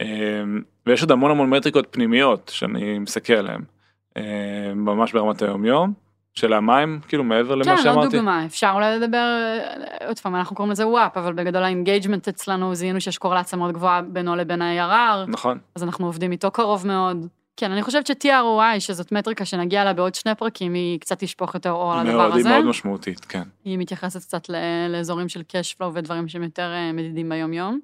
אה, 0.01 0.43
ויש 0.85 1.01
עוד 1.01 1.11
המון 1.11 1.31
המון 1.31 1.49
מטריקות 1.49 1.87
פנימיות 1.91 2.51
שאני 2.53 2.99
מסתכל 2.99 3.33
עליהן. 3.33 3.61
אה, 4.17 4.73
ממש 4.75 5.13
ברמת 5.13 5.41
היום 5.41 5.65
יום. 5.65 5.93
שאלה 6.33 6.59
מה 6.59 6.79
הם 6.79 6.99
כאילו 7.07 7.23
מעבר 7.23 7.55
למה 7.55 7.63
כן, 7.65 7.71
עוד 7.71 7.79
שאמרתי. 7.83 8.17
דוגמה, 8.17 8.45
אפשר 8.45 8.71
אולי 8.73 8.99
לדבר, 8.99 9.57
עוד 10.07 10.19
פעם, 10.19 10.35
אנחנו 10.35 10.55
קוראים 10.55 10.71
לזה 10.71 10.87
WAP, 10.87 11.17
אבל 11.17 11.33
בגדול 11.33 11.63
ה 11.63 11.69
engagement 11.69 12.27
אצלנו, 12.27 12.75
זיהינו 12.75 13.01
שיש 13.01 13.17
קורלציה 13.17 13.59
מאוד 13.59 13.71
גבוהה 13.71 14.01
בינו 14.01 14.35
לבין 14.35 14.61
ה-ARR, 14.61 15.29
נכון. 15.31 15.57
אז 15.75 15.83
אנחנו 15.83 16.05
עובדים 16.05 16.31
איתו 16.31 16.51
קרוב 16.51 16.87
מאוד. 16.87 17.27
כן, 17.61 17.71
אני 17.71 17.81
חושבת 17.81 18.07
ש- 18.07 18.38
ROI, 18.38 18.79
שזאת 18.79 19.11
מטריקה 19.11 19.45
שנגיע 19.45 19.81
אליה 19.81 19.93
בעוד 19.93 20.15
שני 20.15 20.35
פרקים, 20.35 20.73
היא 20.73 20.99
קצת 20.99 21.19
תשפוך 21.19 21.55
יותר 21.55 21.71
אור 21.71 21.93
על 21.93 21.99
הדבר 21.99 22.17
מאוד, 22.17 22.31
היא 22.31 22.39
הזה. 22.39 22.49
מאוד 22.49 22.65
משמעותית, 22.65 23.25
כן. 23.25 23.43
היא 23.65 23.77
מתייחסת 23.77 24.21
קצת 24.21 24.49
לאזורים 24.89 25.29
של 25.29 25.39
cash 25.39 25.77
flow 25.77 25.85
ודברים 25.93 26.27
שהם 26.27 26.43
יותר 26.43 26.71
אה, 26.73 26.91
מדידים 26.91 27.29
ביום-יום. 27.29 27.79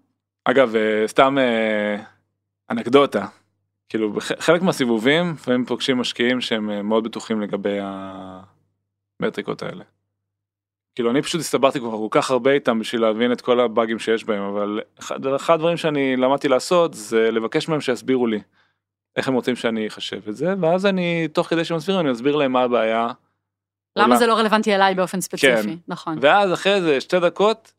אגב, 0.45 0.75
אה, 0.75 1.07
סתם 1.07 1.37
אה, 1.37 2.03
אנקדוטה, 2.71 3.25
כאילו 3.89 4.13
חלק 4.39 4.61
מהסיבובים, 4.61 5.33
לפעמים 5.33 5.65
פוגשים 5.65 5.97
משקיעים 5.97 6.41
שהם 6.41 6.89
מאוד 6.89 7.03
בטוחים 7.03 7.41
לגבי 7.41 7.77
המטריקות 9.21 9.63
האלה. 9.63 9.83
כאילו 10.95 11.11
אני 11.11 11.21
פשוט 11.21 11.41
הסתברתי 11.41 11.79
כבר 11.79 11.91
כל 11.91 12.07
כך 12.11 12.31
הרבה 12.31 12.51
איתם 12.51 12.79
בשביל 12.79 13.01
להבין 13.01 13.31
את 13.31 13.41
כל 13.41 13.59
הבאגים 13.59 13.99
שיש 13.99 14.25
בהם, 14.25 14.43
אבל 14.43 14.79
אחד 14.99 15.25
הדברים 15.47 15.77
שאני 15.77 16.15
למדתי 16.15 16.47
לעשות 16.47 16.93
זה 16.93 17.31
לבקש 17.31 17.67
מהם 17.67 17.81
שיסבירו 17.81 18.27
לי 18.27 18.39
איך 19.17 19.27
הם 19.27 19.33
רוצים 19.33 19.55
שאני 19.55 19.87
אחשב 19.87 20.29
את 20.29 20.35
זה, 20.35 20.53
ואז 20.61 20.85
אני, 20.85 21.27
תוך 21.27 21.47
כדי 21.47 21.65
שהם 21.65 21.77
מסבירים, 21.77 22.01
אני 22.01 22.11
אסביר 22.11 22.35
להם 22.35 22.51
מה 22.51 22.61
הבעיה. 22.61 23.07
למה. 23.95 24.17
זה 24.17 24.27
לא 24.27 24.33
רלוונטי 24.33 24.75
אליי 24.75 24.95
באופן 24.95 25.21
ספציפי, 25.21 25.63
כן. 25.63 25.75
נכון. 25.87 26.17
ואז 26.21 26.53
אחרי 26.53 26.81
זה 26.81 27.01
שתי 27.01 27.19
דקות, 27.19 27.73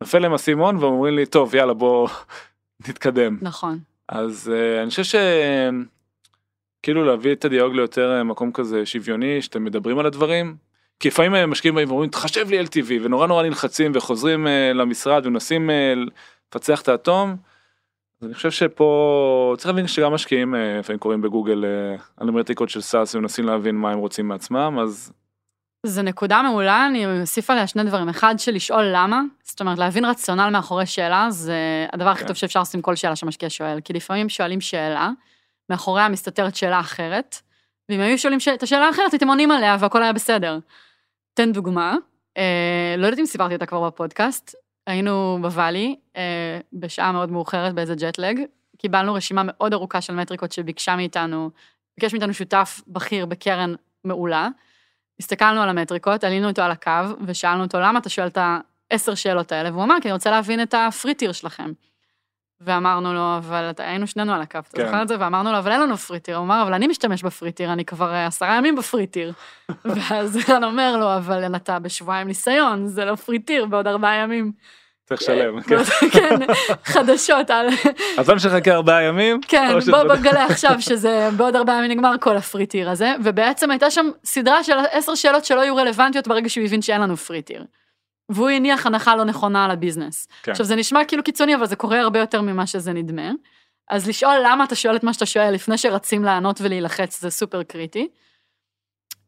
נופל 0.00 0.18
להם 0.18 0.32
האסימון 0.32 0.76
והם 0.76 0.92
אומרים 0.92 1.16
לי, 1.16 1.26
טוב, 1.26 1.54
יאללה, 1.54 1.74
בוא 1.74 2.08
נתקדם. 2.88 3.38
נכון. 3.42 3.78
אז 4.08 4.52
uh, 4.54 4.82
אני 4.82 4.90
חושב 4.90 5.04
ש... 5.04 5.14
כאילו 6.86 7.04
להביא 7.04 7.32
את 7.32 7.44
הדיאלוג 7.44 7.74
ליותר 7.74 8.16
אה, 8.16 8.24
מקום 8.24 8.52
כזה 8.52 8.86
שוויוני, 8.86 9.42
שאתם 9.42 9.64
מדברים 9.64 9.98
על 9.98 10.06
הדברים. 10.06 10.56
כי 11.00 11.08
לפעמים 11.08 11.34
אה, 11.34 11.46
משקיעים 11.46 11.74
באים 11.74 11.88
ואומרים, 11.88 12.10
תחשב 12.10 12.50
לי 12.50 12.60
LTV, 12.60 12.92
ונורא 13.02 13.26
נורא 13.26 13.42
נלחצים 13.42 13.92
וחוזרים 13.94 14.46
uh, 14.46 14.50
למשרד 14.74 15.26
ומנסים 15.26 15.70
uh, 15.70 15.72
לפצח 16.48 16.82
את 16.82 16.88
האטום. 16.88 17.36
אז 18.20 18.26
אני 18.26 18.34
חושב 18.34 18.50
שפה 18.50 19.54
צריך 19.56 19.66
להבין 19.66 19.86
שגם 19.86 20.12
משקיעים 20.12 20.54
uh, 20.54 20.58
לפעמים 20.78 20.98
קוראים 20.98 21.22
בגוגל 21.22 21.64
uh, 21.64 22.02
על 22.16 22.28
של 22.68 22.80
סאס 22.80 23.14
ומנסים 23.14 23.44
להבין 23.44 23.74
מה 23.74 23.92
הם 23.92 23.98
רוצים 23.98 24.28
מעצמם, 24.28 24.78
אז 24.82 25.12
זו 25.86 26.02
נקודה 26.02 26.42
מעולה, 26.42 26.86
אני 26.86 27.20
אוסיף 27.20 27.50
עליה 27.50 27.66
שני 27.66 27.84
דברים. 27.84 28.08
אחד, 28.08 28.34
של 28.38 28.52
לשאול 28.52 28.84
למה, 28.92 29.22
זאת 29.42 29.60
אומרת, 29.60 29.78
להבין 29.78 30.04
רציונל 30.04 30.48
מאחורי 30.52 30.86
שאלה, 30.86 31.26
זה 31.30 31.86
הדבר 31.92 32.08
הכי 32.08 32.20
כן. 32.20 32.26
טוב 32.26 32.36
שאפשר 32.36 32.62
עם 32.74 32.80
כל 32.80 32.94
שאלה 32.94 33.16
שמשקיע 33.16 33.50
שואל. 33.50 33.80
כי 33.80 33.92
לפעמים 33.92 34.28
שואלים 34.28 34.60
שאלה, 34.60 35.10
מאחוריה 35.70 36.08
מסתתרת 36.08 36.56
שאלה 36.56 36.80
אחרת, 36.80 37.36
ואם 37.88 38.00
היו 38.00 38.18
שואלים 38.18 38.40
ש... 38.40 38.48
את 38.48 38.62
השאלה 38.62 38.86
האחרת, 38.86 39.12
הייתם 39.12 39.28
עונים 39.28 39.50
עליה 39.50 39.76
והכל 39.80 40.02
היה 40.02 40.12
בסדר. 40.12 40.58
תן 41.34 41.52
דוגמה, 41.52 41.96
אה, 42.36 42.94
לא 42.98 43.06
יודעת 43.06 43.20
אם 43.20 43.26
סיפרתי 43.26 43.54
אותה 43.54 43.66
כבר 43.66 43.86
בפודקאסט, 43.86 44.54
היינו 44.86 45.38
בוואלי, 45.42 45.96
אה, 46.16 46.60
בשעה 46.72 47.12
מאוד 47.12 47.30
מאוחרת 47.30 47.74
באיזה 47.74 47.94
ג'טלג, 47.94 48.40
קיבלנו 48.78 49.14
רשימה 49.14 49.42
מאוד 49.44 49.72
ארוכה 49.72 50.00
של 50.00 50.14
מטריקות 50.14 50.52
שביקשה 50.52 50.96
מאיתנו, 50.96 51.50
ביקש 51.98 52.12
מאיתנו 52.12 52.34
שותף 52.34 52.80
בכיר 52.88 53.26
בקרן 53.26 53.74
מעולה. 54.04 54.48
הסתכלנו 55.20 55.62
על 55.62 55.68
המטריקות, 55.68 56.24
עלינו 56.24 56.48
איתו 56.48 56.62
על 56.62 56.70
הקו, 56.70 56.90
ושאלנו 57.26 57.62
אותו, 57.62 57.80
למה 57.80 57.98
אתה 57.98 58.08
שואל 58.08 58.26
את 58.26 58.38
העשר 58.90 59.14
שאלות 59.14 59.52
האלה? 59.52 59.70
והוא 59.70 59.84
אמר, 59.84 59.96
כי 60.02 60.08
אני 60.08 60.12
רוצה 60.12 60.30
להבין 60.30 60.62
את 60.62 60.74
הפריטיר 60.74 61.32
שלכם. 61.32 61.72
ואמרנו 62.60 63.14
לו, 63.14 63.36
אבל 63.36 63.70
היינו 63.78 64.06
שנינו 64.06 64.34
על 64.34 64.40
הקו, 64.42 64.58
אתה 64.58 64.76
כן. 64.76 64.86
זוכר 64.86 65.02
את 65.02 65.08
זה? 65.08 65.14
ואמרנו 65.18 65.52
לו, 65.52 65.58
אבל 65.58 65.72
אין 65.72 65.80
לנו 65.80 65.96
free 65.96 66.14
tier. 66.14 66.36
הוא 66.36 66.44
אמר, 66.44 66.62
אבל 66.62 66.74
אני 66.74 66.86
משתמש 66.86 67.22
ב 67.22 67.27
free 67.27 67.47
tier, 67.47 67.72
אני 67.72 67.84
כבר 67.84 68.12
אה, 68.12 68.26
עשרה 68.26 68.56
ימים 68.56 68.76
ב 68.76 68.82
free 68.82 69.04
tier. 69.04 69.32
ואז 69.84 70.38
רן 70.48 70.64
אומר 70.64 70.96
לו, 70.96 71.16
אבל 71.16 71.56
אתה 71.56 71.78
בשבועיים 71.78 72.26
ניסיון, 72.26 72.86
זה 72.86 73.04
לא 73.04 73.14
free 73.14 73.40
tier 73.40 73.66
בעוד 73.66 73.86
ארבעה 73.86 74.14
ימים. 74.14 74.52
צריך 75.04 75.22
לשלם. 75.22 75.60
כן. 75.60 75.76
כן, 76.14 76.38
חדשות 76.84 77.50
על... 77.50 77.68
אז 78.18 78.28
לא 78.28 78.36
נחכה 78.36 78.72
ארבעה 78.72 79.02
ימים? 79.02 79.40
כן, 79.48 79.78
בוא 79.90 80.02
בגלה 80.02 80.44
עכשיו 80.44 80.74
שזה 80.88 81.28
בעוד 81.36 81.56
ארבעה 81.56 81.78
ימים 81.78 81.90
נגמר 81.90 82.14
כל 82.20 82.36
ה 82.36 82.42
free 82.42 82.66
tier 82.66 82.90
הזה, 82.90 83.14
ובעצם 83.24 83.70
הייתה 83.70 83.90
שם 83.90 84.06
סדרה 84.24 84.64
של 84.64 84.72
עשר 84.90 85.14
שאלות 85.14 85.44
שלא 85.44 85.60
יהיו 85.60 85.76
רלוונטיות 85.76 86.28
ברגע 86.28 86.48
שהוא 86.48 86.64
הבין 86.64 86.82
שאין 86.82 87.00
לנו 87.00 87.16
free 87.16 87.37
tier. 87.37 87.64
והוא 88.28 88.48
הניח 88.48 88.86
הנחה 88.86 89.16
לא 89.16 89.24
נכונה 89.24 89.64
על 89.64 89.70
ה 89.70 89.76
business. 89.76 90.28
כן. 90.42 90.50
עכשיו 90.50 90.66
זה 90.66 90.76
נשמע 90.76 91.04
כאילו 91.04 91.22
קיצוני, 91.22 91.54
אבל 91.54 91.66
זה 91.66 91.76
קורה 91.76 92.00
הרבה 92.00 92.18
יותר 92.18 92.40
ממה 92.42 92.66
שזה 92.66 92.92
נדמה. 92.92 93.30
אז 93.90 94.08
לשאול 94.08 94.36
למה 94.44 94.64
אתה 94.64 94.74
שואל 94.74 94.96
את 94.96 95.04
מה 95.04 95.12
שאתה 95.12 95.26
שואל 95.26 95.50
לפני 95.50 95.78
שרצים 95.78 96.24
לענות 96.24 96.60
ולהילחץ 96.60 97.20
זה 97.20 97.30
סופר 97.30 97.62
קריטי. 97.62 98.08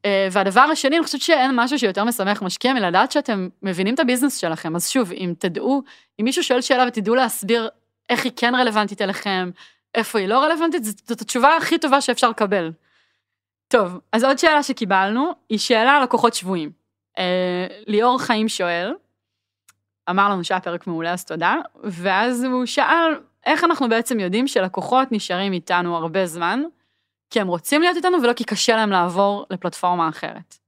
אה, 0.04 0.28
והדבר 0.32 0.60
השני, 0.60 0.96
אני 0.96 1.04
חושבת 1.04 1.20
שאין 1.20 1.50
משהו 1.54 1.78
שיותר 1.78 2.04
משמח 2.04 2.42
משקיע 2.42 2.72
מלדעת 2.72 3.12
שאתם 3.12 3.48
מבינים 3.62 3.94
את 3.94 4.00
ה 4.00 4.04
business 4.04 4.36
שלכם. 4.36 4.76
אז 4.76 4.88
שוב, 4.88 5.12
אם 5.12 5.34
תדעו, 5.38 5.82
אם 6.20 6.24
מישהו 6.24 6.42
שואל 6.42 6.60
שאלה 6.60 6.84
ותדעו 6.88 7.14
להסביר 7.14 7.68
איך 8.08 8.24
היא 8.24 8.32
כן 8.36 8.54
רלוונטית 8.54 9.02
אליכם, 9.02 9.50
איפה 9.94 10.18
היא 10.18 10.28
לא 10.28 10.38
רלוונטית, 10.38 10.84
זאת, 10.84 10.98
זאת 11.06 11.20
התשובה 11.20 11.56
הכי 11.56 11.78
טובה 11.78 12.00
שאפשר 12.00 12.30
לקבל. 12.30 12.72
טוב, 13.68 13.98
אז 14.12 14.24
עוד 14.24 14.38
שאלה 14.38 14.62
שקיבלנו, 14.62 15.32
היא 15.48 15.58
שאלה 15.58 15.96
על 15.96 16.02
לקוחות 16.02 16.34
שבויים. 16.34 16.77
אה, 17.18 17.66
ליאור 17.86 18.18
חיים 18.18 18.48
שואל, 18.48 18.94
אמר 20.10 20.28
לנו 20.28 20.44
שהיה 20.44 20.60
פרק 20.60 20.86
מעולה, 20.86 21.12
אז 21.12 21.24
תודה. 21.24 21.56
ואז 21.84 22.44
הוא 22.44 22.66
שאל, 22.66 23.14
איך 23.46 23.64
אנחנו 23.64 23.88
בעצם 23.88 24.20
יודעים 24.20 24.46
שלקוחות 24.46 25.12
נשארים 25.12 25.52
איתנו 25.52 25.96
הרבה 25.96 26.26
זמן, 26.26 26.62
כי 27.30 27.40
הם 27.40 27.48
רוצים 27.48 27.82
להיות 27.82 27.96
איתנו 27.96 28.22
ולא 28.22 28.32
כי 28.32 28.44
קשה 28.44 28.76
להם 28.76 28.90
לעבור 28.90 29.46
לפלטפורמה 29.50 30.08
אחרת. 30.08 30.58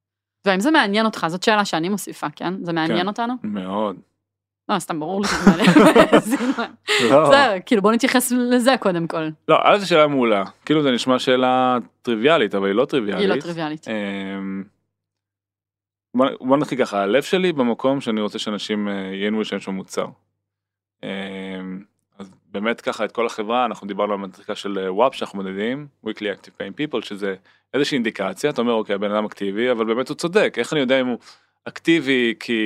והאם 0.45 0.61
זה 0.61 0.71
מעניין 0.71 1.07
אותך? 1.07 1.27
זאת 1.29 1.43
שאלה 1.43 1.65
שאני 1.65 1.89
מוסיפה, 1.89 2.27
כן? 2.37 2.65
זה 2.65 2.73
מעניין 2.73 3.01
כן. 3.01 3.09
אותנו? 3.09 3.35
מאוד. 3.43 3.97
לא, 4.69 4.79
סתם 4.79 5.01
ברור 5.01 5.21
לי 5.21 5.29
שזה 5.29 5.51
מעניין. 5.51 6.11
לא. 7.11 7.29
בסדר, 7.29 7.53
כאילו 7.67 7.83
בוא 7.83 7.93
נתייחס 7.93 8.33
לזה 8.33 8.75
קודם 8.81 9.07
כל. 9.07 9.29
לא, 9.49 9.59
אז 9.65 9.81
זו 9.81 9.89
שאלה 9.89 10.07
מעולה. 10.07 10.45
כאילו 10.65 10.83
זה 10.83 10.91
נשמע 10.91 11.19
שאלה 11.19 11.79
טריוויאלית, 12.03 12.55
אבל 12.55 12.67
היא 12.67 12.75
לא 12.75 12.85
טריוויאלית. 12.85 13.21
היא 13.21 13.37
לא 13.37 13.41
טריוויאלית. 13.41 13.87
בוא 16.15 16.57
נתחיל 16.57 16.79
ככה, 16.79 17.03
הלב 17.03 17.23
שלי 17.23 17.53
במקום 17.53 18.01
שאני 18.01 18.21
רוצה 18.21 18.39
שאנשים 18.39 18.89
אה, 18.89 18.95
ייהנו 18.95 19.39
להשתמש 19.39 19.69
במוצר. 19.69 20.07
אמ, 21.03 21.09
אז 22.19 22.31
באמת 22.51 22.81
ככה 22.81 23.05
את 23.05 23.13
כל 23.13 23.27
החברה, 23.27 23.65
אנחנו 23.65 23.87
דיברנו 23.87 24.13
על 24.13 24.19
מטריקה 24.19 24.55
של 24.55 24.79
אה, 24.79 24.93
וואפ 24.93 25.15
שאנחנו 25.15 25.43
מודדים, 25.43 25.87
weekly 26.07 26.23
active 26.37 26.61
paying 26.61 26.95
people, 26.95 27.05
שזה 27.05 27.35
איזושהי 27.75 27.97
אינדיקציה, 27.97 28.51
אתה 28.51 28.61
אומר 28.61 28.73
אוקיי, 28.73 28.95
הבן 28.95 29.11
אדם 29.13 29.25
אקטיבי, 29.25 29.71
אבל 29.71 29.85
באמת 29.85 30.09
הוא 30.09 30.17
צודק, 30.17 30.55
איך 30.59 30.73
אני 30.73 30.81
יודע 30.81 31.01
אם 31.01 31.07
הוא 31.07 31.19
אקטיבי 31.65 32.35
כי... 32.41 32.63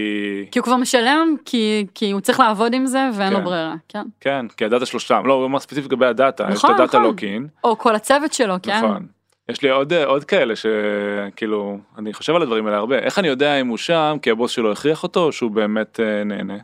כי 0.51 0.59
הוא 0.59 0.65
כבר 0.65 0.77
משלם, 0.77 1.35
כי, 1.45 1.87
כי 1.95 2.11
הוא 2.11 2.21
צריך 2.21 2.41
לעבוד 2.41 2.75
עם 2.75 2.87
זה 2.87 3.09
ואין 3.15 3.33
לו 3.33 3.39
כן. 3.39 3.45
ברירה, 3.45 3.75
כן? 3.89 4.03
כן, 4.21 4.49
כי 4.49 4.65
הדאטה 4.65 4.87
שלו 4.87 5.01
שם, 5.01 5.23
לא, 5.27 5.33
הוא 5.33 5.47
אמר 5.47 5.59
ספציפית 5.59 5.85
לגבי 5.93 6.07
הדאטה, 6.07 6.47
יש 6.51 6.59
את 6.59 6.65
נכון, 6.65 6.71
הדאטה 6.71 6.99
נכון. 6.99 7.03
לוקין, 7.11 7.49
או 7.65 7.79
כל 7.79 7.95
הצוות 7.95 8.33
שלו, 8.33 8.55
כן? 8.63 8.79
נכון. 8.79 9.07
יש 9.49 9.63
לי 9.63 9.71
עוד, 9.71 9.93
עוד 9.93 10.25
כאלה 10.25 10.55
שכאילו, 10.57 11.79
אני 11.99 12.13
חושב 12.13 12.35
על 12.35 12.43
הדברים 12.43 12.67
האלה 12.67 12.77
הרבה. 12.79 12.99
איך 12.99 13.19
אני 13.19 13.29
יודע 13.29 13.61
אם 13.61 13.67
הוא 13.67 13.77
שם 13.79 14.17
כי 14.23 14.31
הבוס 14.31 14.51
שלו 14.51 14.73
הכריח 14.73 15.03
אותו 15.03 15.25
או 15.25 15.33
שהוא 15.33 15.51
באמת 15.51 16.01
אה, 16.01 16.25
נהנה? 16.25 16.59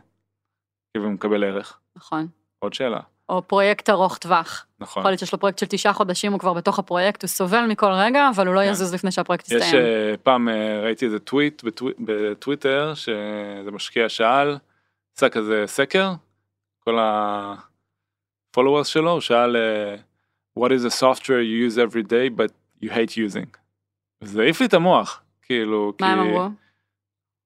כאילו 0.93 1.05
הוא 1.05 1.13
מקבל 1.13 1.43
ערך. 1.43 1.79
נכון. 1.95 2.27
עוד 2.59 2.73
שאלה. 2.73 2.99
או 3.29 3.47
פרויקט 3.47 3.89
ארוך 3.89 4.17
טווח. 4.17 4.65
נכון. 4.79 5.01
יכול 5.01 5.11
להיות 5.11 5.19
שיש 5.19 5.33
לו 5.33 5.39
פרויקט 5.39 5.59
של 5.59 5.65
תשעה 5.69 5.93
חודשים, 5.93 6.31
הוא 6.31 6.39
כבר 6.39 6.53
בתוך 6.53 6.79
הפרויקט, 6.79 7.21
הוא 7.23 7.27
סובל 7.29 7.65
מכל 7.69 7.91
רגע, 7.91 8.29
אבל 8.35 8.47
הוא 8.47 8.55
לא 8.55 8.59
כן. 8.61 8.67
יזוז 8.69 8.93
לפני 8.93 9.11
שהפרויקט 9.11 9.47
יש 9.47 9.53
יסתיים. 9.53 9.75
אה, 9.75 10.13
פעם 10.23 10.49
אה, 10.49 10.81
ראיתי 10.83 11.05
איזה 11.05 11.19
טוויט 11.19 11.63
בטוו- 11.63 11.95
בטוויטר 11.99 12.93
שזה 12.95 13.71
משקיע 13.71 14.09
שאל, 14.09 14.57
עשה 15.17 15.29
כזה 15.29 15.63
סקר, 15.67 16.11
כל 16.79 16.99
ה-followers 16.99 18.83
שלו, 18.85 19.11
הוא 19.11 19.21
שאל 19.21 19.55
אה, 19.55 19.95
what 20.59 20.69
is 20.69 20.85
a 20.85 20.99
software 21.01 21.43
you 21.43 21.69
use 21.71 21.77
every 21.77 22.03
day 22.03 22.39
but 22.39 22.51
you 22.83 22.89
hate 22.89 23.11
using. 23.15 23.57
וזה 24.23 24.41
העיף 24.41 24.59
לי 24.61 24.65
את 24.67 24.73
המוח, 24.73 25.23
כאילו, 25.41 25.93
מה 26.01 26.11
הם 26.11 26.23
כי- 26.23 26.29
אמרו? 26.29 26.49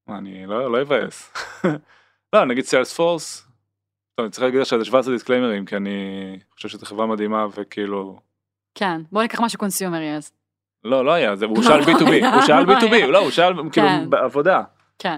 מה, 0.07 0.17
אני 0.17 0.45
לא, 0.45 0.71
לא 0.71 0.81
אבאס. 0.81 1.33
לא, 2.33 2.45
נגיד 2.45 2.63
סיילספורס, 2.63 3.41
טוב, 4.15 4.23
אני 4.23 4.31
צריך 4.31 4.43
להגיד 4.43 4.59
עכשיו 4.61 4.79
איזה 4.79 4.85
17 4.89 5.13
disclaimer־ים, 5.13 5.65
כי 5.65 5.75
אני 5.75 5.99
חושב 6.55 6.69
שזו 6.69 6.85
חברה 6.85 7.05
מדהימה 7.07 7.45
וכאילו, 7.55 8.19
כן, 8.75 9.01
בוא 9.11 9.21
ניקח 9.21 9.41
משהו 9.41 9.59
consumer־י 9.59 10.15
אז. 10.15 10.31
לא, 10.83 11.05
לא 11.05 11.11
היה, 11.11 11.35
זה, 11.35 11.45
הוא 11.45 11.57
לא 11.63 11.63
שאל 11.63 11.79
B2B, 11.79 12.11
היה, 12.11 12.33
הוא 12.35 12.41
שאל 12.41 12.63
לא 12.65 12.73
B2B, 12.73 12.93
היה. 12.93 13.07
לא, 13.07 13.17
הוא 13.17 13.31
שאל 13.31 13.53
כאילו 13.55 13.69
כן. 13.87 14.09
בעבודה. 14.09 14.63
כן, 14.99 15.17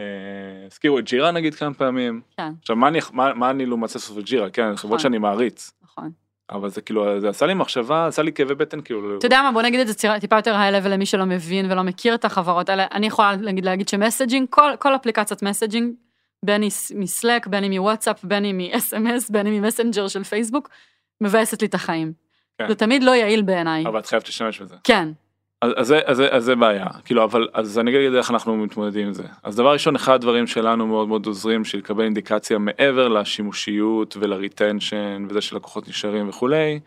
אה, 0.00 0.04
הזכירו 0.66 0.98
את 0.98 1.04
ג'ירה 1.04 1.30
נגיד 1.30 1.54
כמה 1.54 1.74
פעמים. 1.74 2.22
כן, 2.36 2.52
עכשיו, 2.60 2.76
מה 2.76 2.88
אני, 2.88 2.98
מה, 3.12 3.34
מה 3.34 3.50
אני 3.50 3.66
לעומת 3.66 3.88
ספר 3.88 4.20
ג'ירה, 4.20 4.50
כן, 4.50 4.76
חברות 4.76 4.76
נכון. 4.84 4.98
שאני 4.98 5.18
מעריץ, 5.18 5.72
נכון. 5.82 6.12
אבל 6.50 6.68
זה 6.68 6.80
כאילו, 6.80 7.20
זה 7.20 7.28
עשה 7.28 7.46
לי 7.46 7.54
מחשבה, 7.54 8.06
עשה 8.06 8.22
לי 8.22 8.32
כאבי 8.32 8.54
בטן, 8.54 8.80
כאילו, 8.80 9.18
אתה 9.18 9.26
יודע 9.26 9.42
מה, 9.42 9.52
בוא 9.52 9.62
נגיד 9.62 9.80
את 9.80 9.86
זה 9.86 9.94
טיפה 10.20 10.36
יותר 10.36 10.54
high 10.56 10.72
level 10.72 10.92
למי 10.92 11.06
שלא 11.06 11.24
מבין 11.24 11.72
ולא 11.72 11.82
מכיר 11.82 12.14
את 12.14 12.24
החברות 12.24 12.68
האלה. 12.68 12.86
אני 12.92 13.06
יכולה 13.06 13.36
להגיד, 13.40 13.64
להגיד 13.64 13.88
ש 13.88 13.98
messaging, 13.98 14.46
כל, 14.50 14.70
כל 14.78 14.94
אפליקציית 14.94 15.42
messaging, 15.42 15.94
בין 16.44 16.62
היא 16.62 16.70
מ 16.94 17.01
Slack, 17.01 17.46
בין 17.46 17.62
היא 17.62 17.80
מוואטסאפ, 17.80 18.24
בין 18.24 18.44
היא 18.44 18.54
מ-SMS, 18.54 19.30
בין 19.30 19.46
היא 19.46 19.60
ממסנג'ר 19.60 20.08
של 20.08 20.24
פייסבוק, 20.24 20.68
מבאסת 21.20 21.62
לי 21.62 21.68
את 21.68 21.74
החיים. 21.74 22.12
כן. 22.58 22.68
זה 22.68 22.74
תמיד 22.74 23.02
לא 23.02 23.10
יעיל 23.10 23.42
בעיניי. 23.42 23.86
אבל 23.86 23.98
את 23.98 24.06
חייבת 24.06 24.26
להשתמש 24.26 24.60
בזה. 24.60 24.76
כן, 24.84 25.08
אז, 25.62 25.92
אז, 26.04 26.22
אז, 26.30 26.44
זה, 26.44 26.56
בעיה, 26.56 26.86
כאילו, 27.04 27.24
אבל, 27.24 27.48
אז 27.52 27.78
אני 27.78 27.90
אגיד 27.90 28.14
איך 28.14 28.30
אנחנו 28.30 28.56
מתמודדים 28.56 29.06
עם 29.06 29.12
זה. 29.12 29.22
אז 29.42 29.56
דבר 29.56 29.72
ראשון, 29.72 29.96
אחד 29.96 30.14
הדברים 30.14 30.46
שלנו 30.46 30.86
מאוד 30.86 31.08
מאוד 31.08 31.26
עוזרים, 31.26 31.64
של 31.64 31.78
לקבל 31.78 32.04
אינדיקציה 32.04 32.58
מעבר 32.58 33.08
לשימושיות 33.08 34.16
ול 34.20 34.39
retention 34.39 35.26
וזה 35.28 35.40
שלקוחות 35.40 35.88
נשארים 35.88 36.28
וכולי, 36.28 36.80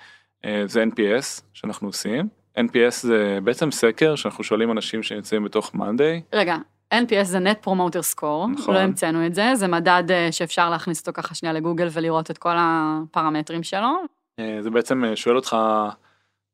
אה, 0.45 0.63
זה 0.65 0.83
NPS 0.83 1.41
שאנחנו 1.53 1.87
עושים. 1.87 2.27
NPS 2.57 2.91
זה 3.01 3.39
בעצם 3.43 3.71
סקר 3.71 4.15
שאנחנו 4.15 4.43
שואלים 4.43 4.71
אנשים 4.71 5.03
שנמצאים 5.03 5.43
בתוך 5.43 5.75
מאנדיי, 5.75 6.21
רגע, 6.33 6.57
NPS 6.93 7.23
זה 7.23 7.37
Net 7.37 7.67
Promoter 7.67 8.15
Score, 8.15 8.47
נכון. 8.53 8.73
לא 8.73 8.79
המצאנו 8.79 9.25
את 9.25 9.35
זה, 9.35 9.51
זה 9.55 9.67
מדד 9.67 10.03
אה, 10.11 10.31
שאפשר 10.31 10.69
להכניס 10.69 10.99
אותו 10.99 11.13
ככה 11.13 11.35
שנייה 11.35 11.53
לגוגל 11.53 11.87
ולראות 11.91 12.31
את 12.31 12.37
כל 12.37 12.55
הפרמטרים 12.57 13.63
שלו. 13.63 13.95
אה, 14.39 14.57
זה 14.61 14.69
בעצם 14.69 15.03
שואל 15.15 15.35
אותך, 15.35 15.57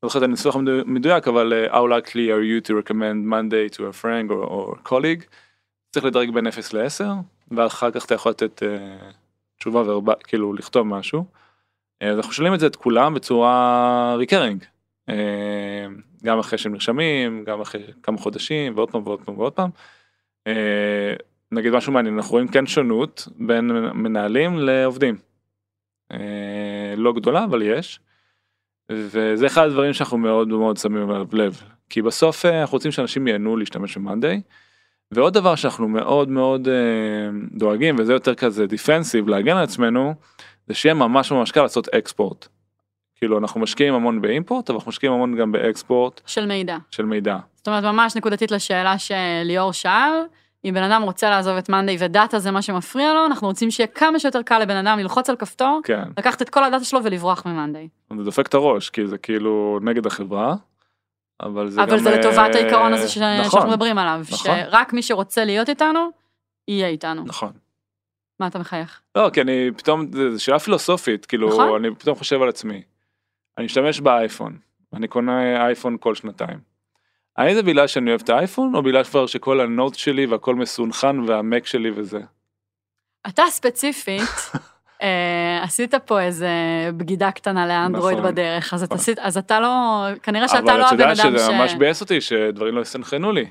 לא 0.04 0.10
זוכר 0.10 0.20
את 0.20 0.24
הניסוח 0.24 0.56
המדו- 0.56 0.82
המדויק, 0.88 1.28
אבל 1.28 1.68
how 1.72 1.74
likely 1.90 2.16
are 2.30 2.44
you 2.66 2.68
to 2.68 2.74
recommend 2.74 3.26
Monday 3.32 3.76
to 3.78 3.80
a 3.80 4.04
friend 4.04 4.30
or, 4.32 4.50
or 4.50 4.90
colleague, 4.90 5.26
צריך 5.92 6.06
לדרג 6.06 6.32
בין 6.34 6.48
0 6.48 6.74
ל-10, 6.74 7.04
ואחר 7.52 7.92
כך 7.92 8.06
אתה 8.06 8.14
יכול 8.16 8.30
לתת 8.30 8.64
אה, 8.64 9.10
תשובה 9.60 9.80
ורבה, 9.80 10.14
כאילו 10.24 10.54
לכתוב 10.54 10.88
משהו. 10.88 11.26
אה, 12.02 12.10
אז 12.10 12.18
אנחנו 12.18 12.34
שואלים 12.34 12.54
את 12.54 12.60
זה 12.60 12.68
את 12.68 12.76
כולם 12.76 13.14
בצורה 13.14 14.16
ריקרינג, 14.18 14.64
אה, 15.10 15.86
גם 16.24 16.40
אחרי 16.40 16.58
שהם 16.58 16.72
נרשמים, 16.74 17.44
גם 17.44 17.62
אחרי 17.62 17.84
כמה 18.04 18.18
חודשים, 18.18 18.74
ועוד 18.76 18.92
פעם 18.92 19.02
ועוד 19.06 19.22
פעם 19.26 19.40
ועוד 19.40 19.54
פעם. 19.54 19.70
אה, 20.48 21.14
נגיד 21.52 21.74
משהו 21.74 21.94
מעניין, 21.94 22.16
אנחנו 22.16 22.32
רואים 22.32 22.48
כן 22.48 22.66
שונות 22.68 23.28
בין 23.36 23.68
מנהלים 23.94 24.60
לעובדים. 24.60 25.16
אה, 26.12 26.94
לא 26.98 27.14
גדולה 27.14 27.44
אבל 27.44 27.62
יש. 27.62 28.00
וזה 28.94 29.48
אחד 29.48 29.66
הדברים 29.66 29.94
שאנחנו 29.94 30.18
מאוד 30.18 30.48
מאוד 30.48 30.78
שמים 30.78 31.10
עליו 31.10 31.26
לב 31.34 31.62
כי 31.90 32.02
בסוף 32.02 32.46
אה, 32.46 32.62
אנחנו 32.62 32.76
רוצים 32.76 32.92
שאנשים 32.92 33.28
ייהנו 33.28 33.58
להשתמש 33.58 33.98
במאנדיי. 33.98 34.42
ועוד 35.12 35.34
דבר 35.34 35.56
שאנחנו 35.56 35.88
מאוד 35.88 36.30
מאוד 36.30 36.68
אה, 36.68 36.74
דואגים 37.52 37.96
וזה 38.00 38.14
יותר 38.14 38.36
כזה 38.36 38.68
דיפנסיב 38.68 39.28
להגן 39.28 39.58
על 39.58 39.64
עצמנו 39.64 40.14
זה 40.68 40.74
שיהיה 40.74 40.94
ממש 40.94 41.32
ממש 41.32 41.52
קל 41.52 41.62
לעשות 41.62 41.90
אקספורט. 41.90 42.48
כאילו 43.16 43.38
אנחנו 43.38 43.60
משקיעים 43.60 43.94
המון 43.94 44.22
באימפורט 44.22 44.70
אבל 44.70 44.78
אנחנו 44.78 44.90
משקיעים 44.90 45.14
המון 45.14 45.36
גם 45.36 45.52
באקספורט 45.52 46.22
של 46.26 46.46
מידע. 46.46 46.78
של 46.92 47.06
מידע. 47.06 47.38
זאת 47.56 47.68
אומרת, 47.68 47.84
ממש 47.84 48.16
נקודתית 48.16 48.52
לשאלה 48.52 48.96
שליאור 48.98 49.72
שאל, 49.72 50.14
אם 50.66 50.74
בן 50.74 50.84
אדם 50.84 51.02
רוצה 51.02 51.30
לעזוב 51.30 51.58
את 51.58 51.70
מאנדיי 51.70 51.98
ודאטה 52.00 52.40
זה 52.40 52.52
מה 52.52 52.62
שמפריע 52.62 53.14
לו, 53.14 53.26
אנחנו 53.26 53.48
רוצים 53.48 53.72
שיהיה 53.72 53.88
כמה 53.88 54.20
שיותר 54.20 54.42
קל 54.42 54.60
לבן 54.60 54.76
אדם 54.88 55.00
ללחוץ 55.00 55.30
על 55.30 55.36
כפתור, 55.36 55.82
כן. 55.84 56.04
לקחת 56.18 56.42
את 56.42 56.50
כל 56.50 56.64
הדאטה 56.64 56.84
שלו 56.84 57.04
ולברוח 57.04 57.46
ממאנדיי. 57.46 57.88
זה 58.18 58.24
דופק 58.24 58.48
את 58.48 58.54
הראש 58.54 58.90
כי 58.90 59.08
זה 59.08 59.18
כאילו 59.18 59.80
נגד 59.82 60.06
החברה. 60.06 60.56
אבל 61.42 61.70
זה 61.70 61.84
אבל 61.84 61.92
גם, 61.92 61.98
זה 61.98 62.12
לטובת 62.18 62.38
אה, 62.56 62.62
העיקרון 62.62 62.94
הזה 62.94 63.08
ש- 63.08 63.18
נכון, 63.18 63.50
שאנחנו 63.52 63.70
מדברים 63.70 63.98
עליו, 63.98 64.22
נכון. 64.32 64.38
שרק 64.56 64.94
מי 64.94 65.04
שרוצה 65.04 65.46
להיות 65.46 65.70
איתנו, 65.70 66.10
יהיה 66.68 66.88
איתנו. 66.88 67.24
נכון. 67.26 67.52
מה 68.40 68.48
אתה 68.48 68.60
מחייך? 68.60 69.02
לא, 69.16 69.30
כי 69.34 69.42
אני 69.42 69.70
פתאום, 69.78 70.06
זו 70.32 70.44
שאלה 70.44 70.60
פילוסופית, 70.60 71.26
כאילו, 71.26 71.50
נכון. 71.50 71.86
אני 71.86 71.96
פתאום 71.96 72.16
חושב 72.16 72.42
על 72.42 72.50
עצמי. 72.50 72.82
אני 73.58 73.66
משתמש 73.66 74.00
באייפון, 74.00 74.58
אני 74.94 75.08
קונה 75.08 75.66
אייפון 75.66 75.98
כל 76.00 76.16
שנתיים. 76.16 76.71
האם 77.38 77.54
זה 77.54 77.64
בגלל 77.64 77.88
שאני 77.88 78.10
אוהב 78.10 78.22
את 78.22 78.30
האייפון, 78.30 78.76
או 78.76 78.84
בגלל 78.84 79.04
כבר 79.04 79.26
שכל 79.26 79.60
הנוט 79.60 79.96
שלי 79.96 80.26
והכל 80.26 80.56
מסונכן 80.56 81.20
והמק 81.20 81.66
שלי 81.66 81.92
וזה? 81.96 82.20
אתה 83.28 83.44
ספציפית, 83.50 84.22
אה, 85.02 85.60
עשית 85.64 85.96
פה 85.96 86.22
איזה 86.22 86.50
בגידה 86.98 87.32
קטנה 87.32 87.68
לאנדרואיד 87.68 88.18
נכון. 88.18 88.32
בדרך, 88.32 88.74
אז 88.74 88.84
אתה 88.84 88.96
נכון. 88.96 89.02
עשית, 89.04 89.20
אז 89.20 89.38
אתה 89.38 89.60
לא, 89.60 90.06
כנראה 90.24 90.48
שאתה 90.48 90.78
לא 90.78 90.90
אבל 90.90 91.02
הבן 91.02 91.10
אדם 91.10 91.16
ש... 91.16 91.42
שזה 91.42 91.52
ממש 91.52 91.74
ביאס 91.74 92.02
אותי 92.02 92.22
שדברים 92.22 92.76
לא 92.76 92.82
יסנכרנו 92.82 93.32
לי. 93.32 93.50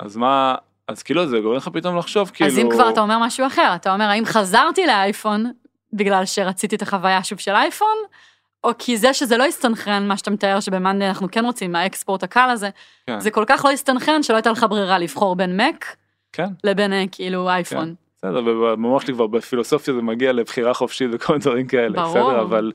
אז 0.00 0.16
מה, 0.16 0.54
אז 0.88 1.02
כאילו 1.02 1.26
זה 1.26 1.40
גורם 1.40 1.56
לך 1.56 1.68
פתאום 1.68 1.96
לחשוב, 1.98 2.30
כאילו... 2.34 2.50
אז 2.50 2.58
אם 2.58 2.68
כבר 2.70 2.90
אתה 2.90 3.00
אומר 3.00 3.18
משהו 3.18 3.46
אחר, 3.46 3.72
אתה 3.74 3.92
אומר, 3.92 4.04
האם 4.04 4.24
חזרתי 4.24 4.86
לאייפון 4.86 5.52
בגלל 5.92 6.24
שרציתי 6.24 6.76
את 6.76 6.82
החוויה 6.82 7.24
שוב 7.24 7.38
של 7.38 7.50
אייפון, 7.50 7.96
או 8.64 8.70
כי 8.78 8.96
זה 8.96 9.14
שזה 9.14 9.36
לא 9.36 9.44
הסתנכרן, 9.44 10.08
מה 10.08 10.16
שאתה 10.16 10.30
מתאר 10.30 10.60
שבמאנדי 10.60 11.06
אנחנו 11.06 11.28
כן 11.32 11.44
רוצים, 11.44 11.76
האקספורט 11.76 12.22
הקל 12.22 12.50
הזה, 12.50 12.70
כן. 13.06 13.20
זה 13.20 13.30
כל 13.30 13.44
כך 13.46 13.64
לא 13.64 13.70
הסתנכרן 13.70 14.22
שלא 14.22 14.36
הייתה 14.36 14.50
לך 14.50 14.66
ברירה 14.70 14.98
לבחור 14.98 15.36
בין 15.36 15.60
מק 15.60 15.96
כן, 16.32 16.48
לבין 16.64 16.92
אה, 16.92 17.04
כאילו 17.12 17.48
אייפון. 17.48 17.94
בסדר, 18.16 18.44
ובמוח 18.44 19.02
שלי 19.02 19.14
כבר 19.14 19.26
בפילוסופיה 19.26 19.94
זה 19.94 20.02
מגיע 20.02 20.32
לבחירה 20.32 20.74
חופשית 20.74 21.10
וכל 21.12 21.32
מיני 21.32 21.44
דברים 21.44 21.66
כאלה, 21.66 22.02
ברור. 22.02 22.30
בסדר, 22.30 22.40
אבל... 22.40 22.72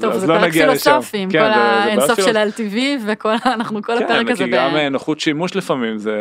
טוב, 0.00 0.18
זה 0.18 0.26
לא 0.26 0.38
פרק. 0.38 0.52
פילוסופי, 0.52 1.18
עם 1.18 1.30
כן, 1.30 1.38
כל 1.38 1.60
האינסוף 1.60 2.20
של 2.20 2.36
LTV 2.36 2.78
וכל, 3.06 3.32
אנחנו 3.46 3.82
כל 3.82 3.98
הפרק 3.98 4.26
כן, 4.26 4.32
הזה. 4.32 4.44
כי 4.44 4.50
ב- 4.50 4.54
גם 4.54 4.76
אה, 4.76 4.88
נוחות 4.88 5.20
שימוש 5.20 5.56
לפעמים 5.56 5.98
זה 5.98 6.16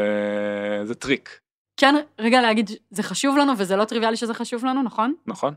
זה 0.83 0.95
טריק, 0.95 1.39
כן, 1.77 1.95
רגע 2.19 2.41
להגיד, 2.41 2.71
זה 2.89 3.03
חשוב 3.03 3.37
לנו 3.37 3.53
וזה 3.57 3.75
לא 3.75 3.85
טריוויאלי 3.85 4.17
שזה 4.17 4.33
חשוב 4.33 4.65
לנו, 4.65 4.83
נכון? 4.83 5.13
נכון? 5.27 5.53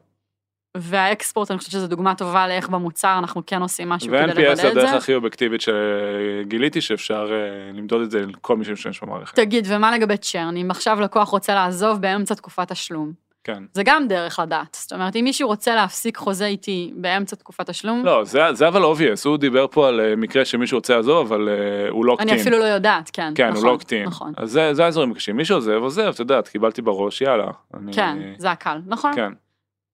וה 0.76 0.93
export, 0.93 1.50
אני 1.50 1.58
חושבת 1.58 1.72
שזו 1.72 1.86
דוגמה 1.86 2.14
טובה 2.14 2.48
לאיך 2.48 2.68
במוצר 2.68 3.18
אנחנו 3.18 3.42
כן 3.46 3.62
עושים 3.62 3.88
משהו 3.88 4.08
כדי 4.08 4.26
לוודא 4.26 4.40
ו-NPS 4.40 4.52
את 4.52 4.56
זה 4.56 4.68
הדרך 4.68 4.90
זה. 4.90 4.96
הכי 4.96 5.14
אובייקטיבית 5.14 5.60
שגיליתי 5.60 6.80
שאפשר 6.80 7.32
אה, 7.32 7.72
למדוד 7.72 8.02
את 8.02 8.10
זה 8.10 8.26
לכל 8.26 8.56
מי 8.56 8.64
שמשתמש 8.64 9.02
במערכת. 9.02 9.36
תגיד, 9.36 9.66
ומה 9.68 9.96
לגבי 9.96 10.16
צ'רן? 10.16 10.56
אם 10.56 10.70
עכשיו 10.70 11.00
לקוח 11.00 11.28
רוצה 11.28 11.54
לעזוב 11.54 12.00
באמצע 12.00 12.34
תקופת 12.34 12.72
תשלום, 12.72 13.12
כן. 13.44 13.62
זה 13.72 13.82
גם 13.82 14.08
דרך 14.08 14.38
לדעת. 14.38 14.76
זאת 14.80 14.92
אומרת, 14.92 15.16
אם 15.16 15.24
מישהו 15.24 15.48
רוצה 15.48 15.74
להפסיק 15.74 16.16
חוזה 16.16 16.46
איתי 16.46 16.92
באמצע 16.96 17.36
תקופת 17.36 17.70
תשלום, 17.70 18.04
לא, 18.04 18.24
זה, 18.24 18.40
זה 18.52 18.68
אבל 18.68 18.82
obvious, 18.82 19.22
הוא 19.24 19.36
דיבר 19.36 19.66
פה 19.70 19.88
על 19.88 20.00
אה, 20.00 20.16
מקרה 20.16 20.44
שמישהו 20.44 20.78
רוצה 20.78 20.96
לעזוב, 20.96 21.32
אבל 21.32 21.48
אה, 21.48 21.90
הוא 21.90 22.04
לא 22.04 22.16
קטין. 22.18 22.28
אני 22.28 22.40
אפילו 22.40 22.58
לא 22.58 22.64
יודעת, 22.64 23.10
כן. 23.12 23.32
כן, 23.34 23.48
נכון, 23.48 23.64
הוא 23.64 23.72
לא 23.72 23.78
קטין. 23.78 24.04
נכון. 24.04 24.32
אז 24.36 24.50
זה, 24.50 24.74
זה 24.74 24.84
האזורים 24.84 25.12
הקשים. 25.12 25.36
מי 25.36 25.44
שעוזב, 25.44 25.72
עוזב, 25.72 26.10
אתה 26.14 26.22
יודעת, 26.22 26.48
קיבלתי 26.48 26.82
בראש, 26.82 27.20
יאללה. 27.20 27.46
אני, 27.74 27.92
כן, 27.92 28.18
זה 28.38 28.50
הקל, 28.50 28.78
נכון? 28.86 29.14
כן. 29.14 29.32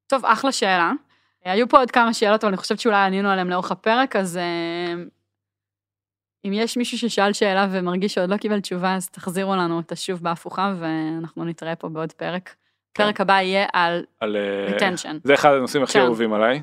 טוב, 0.08 0.24
אחלה 0.26 0.52
שאלה. 0.52 0.92
היו 1.44 1.68
פה 1.68 1.78
עוד 1.78 1.90
כמה 1.90 2.14
שאלות, 2.14 2.44
אבל 2.44 2.48
אני 2.52 2.56
חושבת 2.56 2.80
שאולי 2.80 3.06
ענינו 3.06 3.28
עליהן 3.28 3.48
לאורך 3.48 3.72
הפרק, 3.72 4.16
אז 4.16 4.36
אה, 4.36 4.94
אם 6.44 6.52
יש 6.52 6.76
מישהו 6.76 6.98
ששאל 6.98 7.32
שאלה 7.32 7.66
ומרגיש 7.70 8.14
שעוד 8.14 8.30
לא 8.30 8.36
קיבל 8.36 8.60
תשובה, 8.60 8.94
אז 8.94 9.08
תחזירו 9.08 9.56
לנו 9.56 9.76
אותה 9.76 9.96
שוב 9.96 10.22
בהפוכה, 10.22 10.74
ואנחנו 10.78 11.44
נתראה 11.44 11.76
פה 11.76 11.88
בעוד 11.88 12.12
פרק. 12.12 12.54
כן. 12.94 13.04
פרק 13.04 13.20
הבא 13.20 13.40
יהיה 13.40 13.66
על 13.72 14.04
על... 14.20 14.36
אה, 14.36 14.76
retention. 14.76 15.14
זה 15.24 15.34
אחד 15.34 15.52
הנושאים 15.52 15.82
הכי. 15.82 16.00
אהובים 16.00 16.32
עליי. 16.32 16.62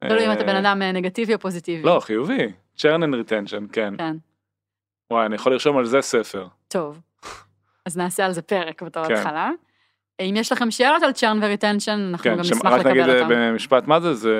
תלוי 0.00 0.26
אם 0.26 0.32
אתה 0.32 0.40
אה, 0.40 0.46
בן 0.46 0.56
אדם 0.56 0.82
אה, 0.82 0.92
negative־י 0.92 1.34
או 1.34 1.38
positive־י. 1.38 1.82
לא, 1.82 2.00
חיובי. 2.00 2.52
churn 2.76 3.02
and 3.02 3.14
retention, 3.14 3.72
כן. 3.72 3.94
כן, 3.98 4.16
וואי, 5.12 5.26
אני 5.26 5.34
יכול 5.34 5.52
לרשום 5.52 5.78
על 5.78 5.84
זה 5.84 6.00
ספר. 6.00 6.46
טוב. 6.68 7.00
אז 7.86 7.96
נעשה 7.96 8.26
על 8.26 8.32
זה 8.32 8.42
פרק 8.42 8.82
בתור 8.82 9.08
כן. 9.08 9.14
התחלה. 9.14 9.50
אם 10.20 10.34
יש 10.36 10.52
לכם 10.52 10.70
שאלות 10.70 11.02
על 11.02 11.12
churn 11.12 11.38
ו 11.42 11.48
retention, 11.48 12.08
אנחנו 12.10 12.24
כן, 12.24 12.36
גם 12.36 12.44
שמ- 12.44 12.54
נשמח 12.56 12.72
רק 12.72 12.86
נגיד 12.86 13.02
לקבל 13.02 13.10
אה, 13.16 13.22
אותם. 13.22 13.34
במשפט 13.34 13.86
מה 13.86 14.00
זה, 14.00 14.14
זה 14.14 14.34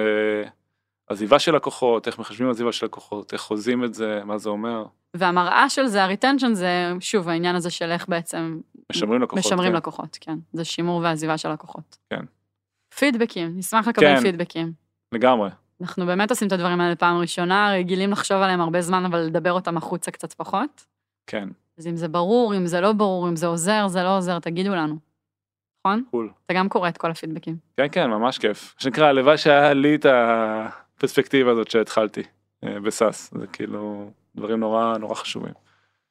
עזיבה 1.07 1.39
של 1.39 1.55
לקוחות, 1.57 2.07
איך 2.07 2.19
מחשבים 2.19 2.51
עזיבה 2.51 2.73
של 2.73 2.87
לקוחות, 2.87 3.33
איך 3.33 3.41
חוזים 3.41 3.85
את 3.85 3.95
זה, 3.95 4.21
מה 4.25 4.39
זה 4.39 4.49
אומר, 4.49 4.85
והמראה 5.15 5.69
של 5.69 5.87
זה, 5.87 6.05
הריטנשן, 6.05 6.55
זה 6.55 6.93
שוב 7.01 7.29
העניין 7.29 7.57
הזה 7.57 7.71
של 7.71 7.91
איך 7.91 8.09
בעצם 8.09 8.61
משמרים 8.93 9.23
לקוחות. 9.23 9.39
משמרים 9.47 9.71
כן. 9.71 9.77
לקוחות, 9.77 10.19
כן. 10.21 10.39
זה 10.53 10.65
שימור 10.65 11.01
ועזיבה 11.05 11.39
של 11.39 11.53
לקוחות. 11.53 11.97
כן. 12.11 12.25
פידבקים, 12.99 13.53
נשמח 13.57 13.89
לקבל 13.89 14.17
כן. 14.17 14.21
פידבקים. 14.23 14.73
לגמרי. 15.15 15.51
אנחנו 15.81 16.07
באמת 16.07 16.31
עושים 16.31 16.49
את 16.49 16.53
הדברים 16.53 16.81
האלה 16.81 16.97
פעם 16.97 17.17
ראשונה, 17.17 17.73
רגילים 17.73 18.11
לחשוב 18.11 18.37
עליהם 18.37 18.61
הרבה 18.61 18.81
זמן, 18.81 19.05
אבל 19.05 19.19
לדבר 19.19 19.53
אותם 19.53 19.77
החוצה 19.77 20.11
קצת 20.11 20.33
פחות. 20.33 20.85
כן, 21.27 21.49
אז 21.79 21.87
אם 21.87 21.97
זה 21.97 22.09
ברור, 22.09 22.57
אם 22.57 22.67
זה 22.67 22.81
לא 22.81 22.93
ברור, 22.93 23.29
אם 23.29 23.37
זה 23.37 23.47
עוזר, 23.47 23.89
זה 23.89 24.03
לא 24.03 24.17
עוזר, 24.17 24.39
תגידו 24.39 24.75
לנו. 24.75 25.08
נכון? 25.89 26.05
חול. 26.11 26.31
אתה 26.47 26.55
גם 26.55 26.69
קורא 26.69 26.89
את 26.89 26.99
כל 26.99 27.11
הפידבקים. 27.11 27.57
כן, 27.77 27.87
כן, 27.93 28.11
ממש 28.11 28.39
כיף. 28.39 28.75
מה 28.77 28.83
שנקרא, 28.83 29.07
הלוואי 29.07 29.39
שהיה 29.39 29.75
לי 29.75 29.95
את 29.95 30.07
הפרספקטיבה 30.09 31.51
הזאת 31.51 31.71
שהתחלתי 31.71 32.23
אה, 32.65 32.81
בסאס. 32.81 33.31
זה 33.35 33.47
כאילו 33.47 34.11
דברים 34.37 34.61
נורא 34.61 34.99
נורא 34.99 35.15
חשובים. 35.15 35.53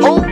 startup. 0.00 0.29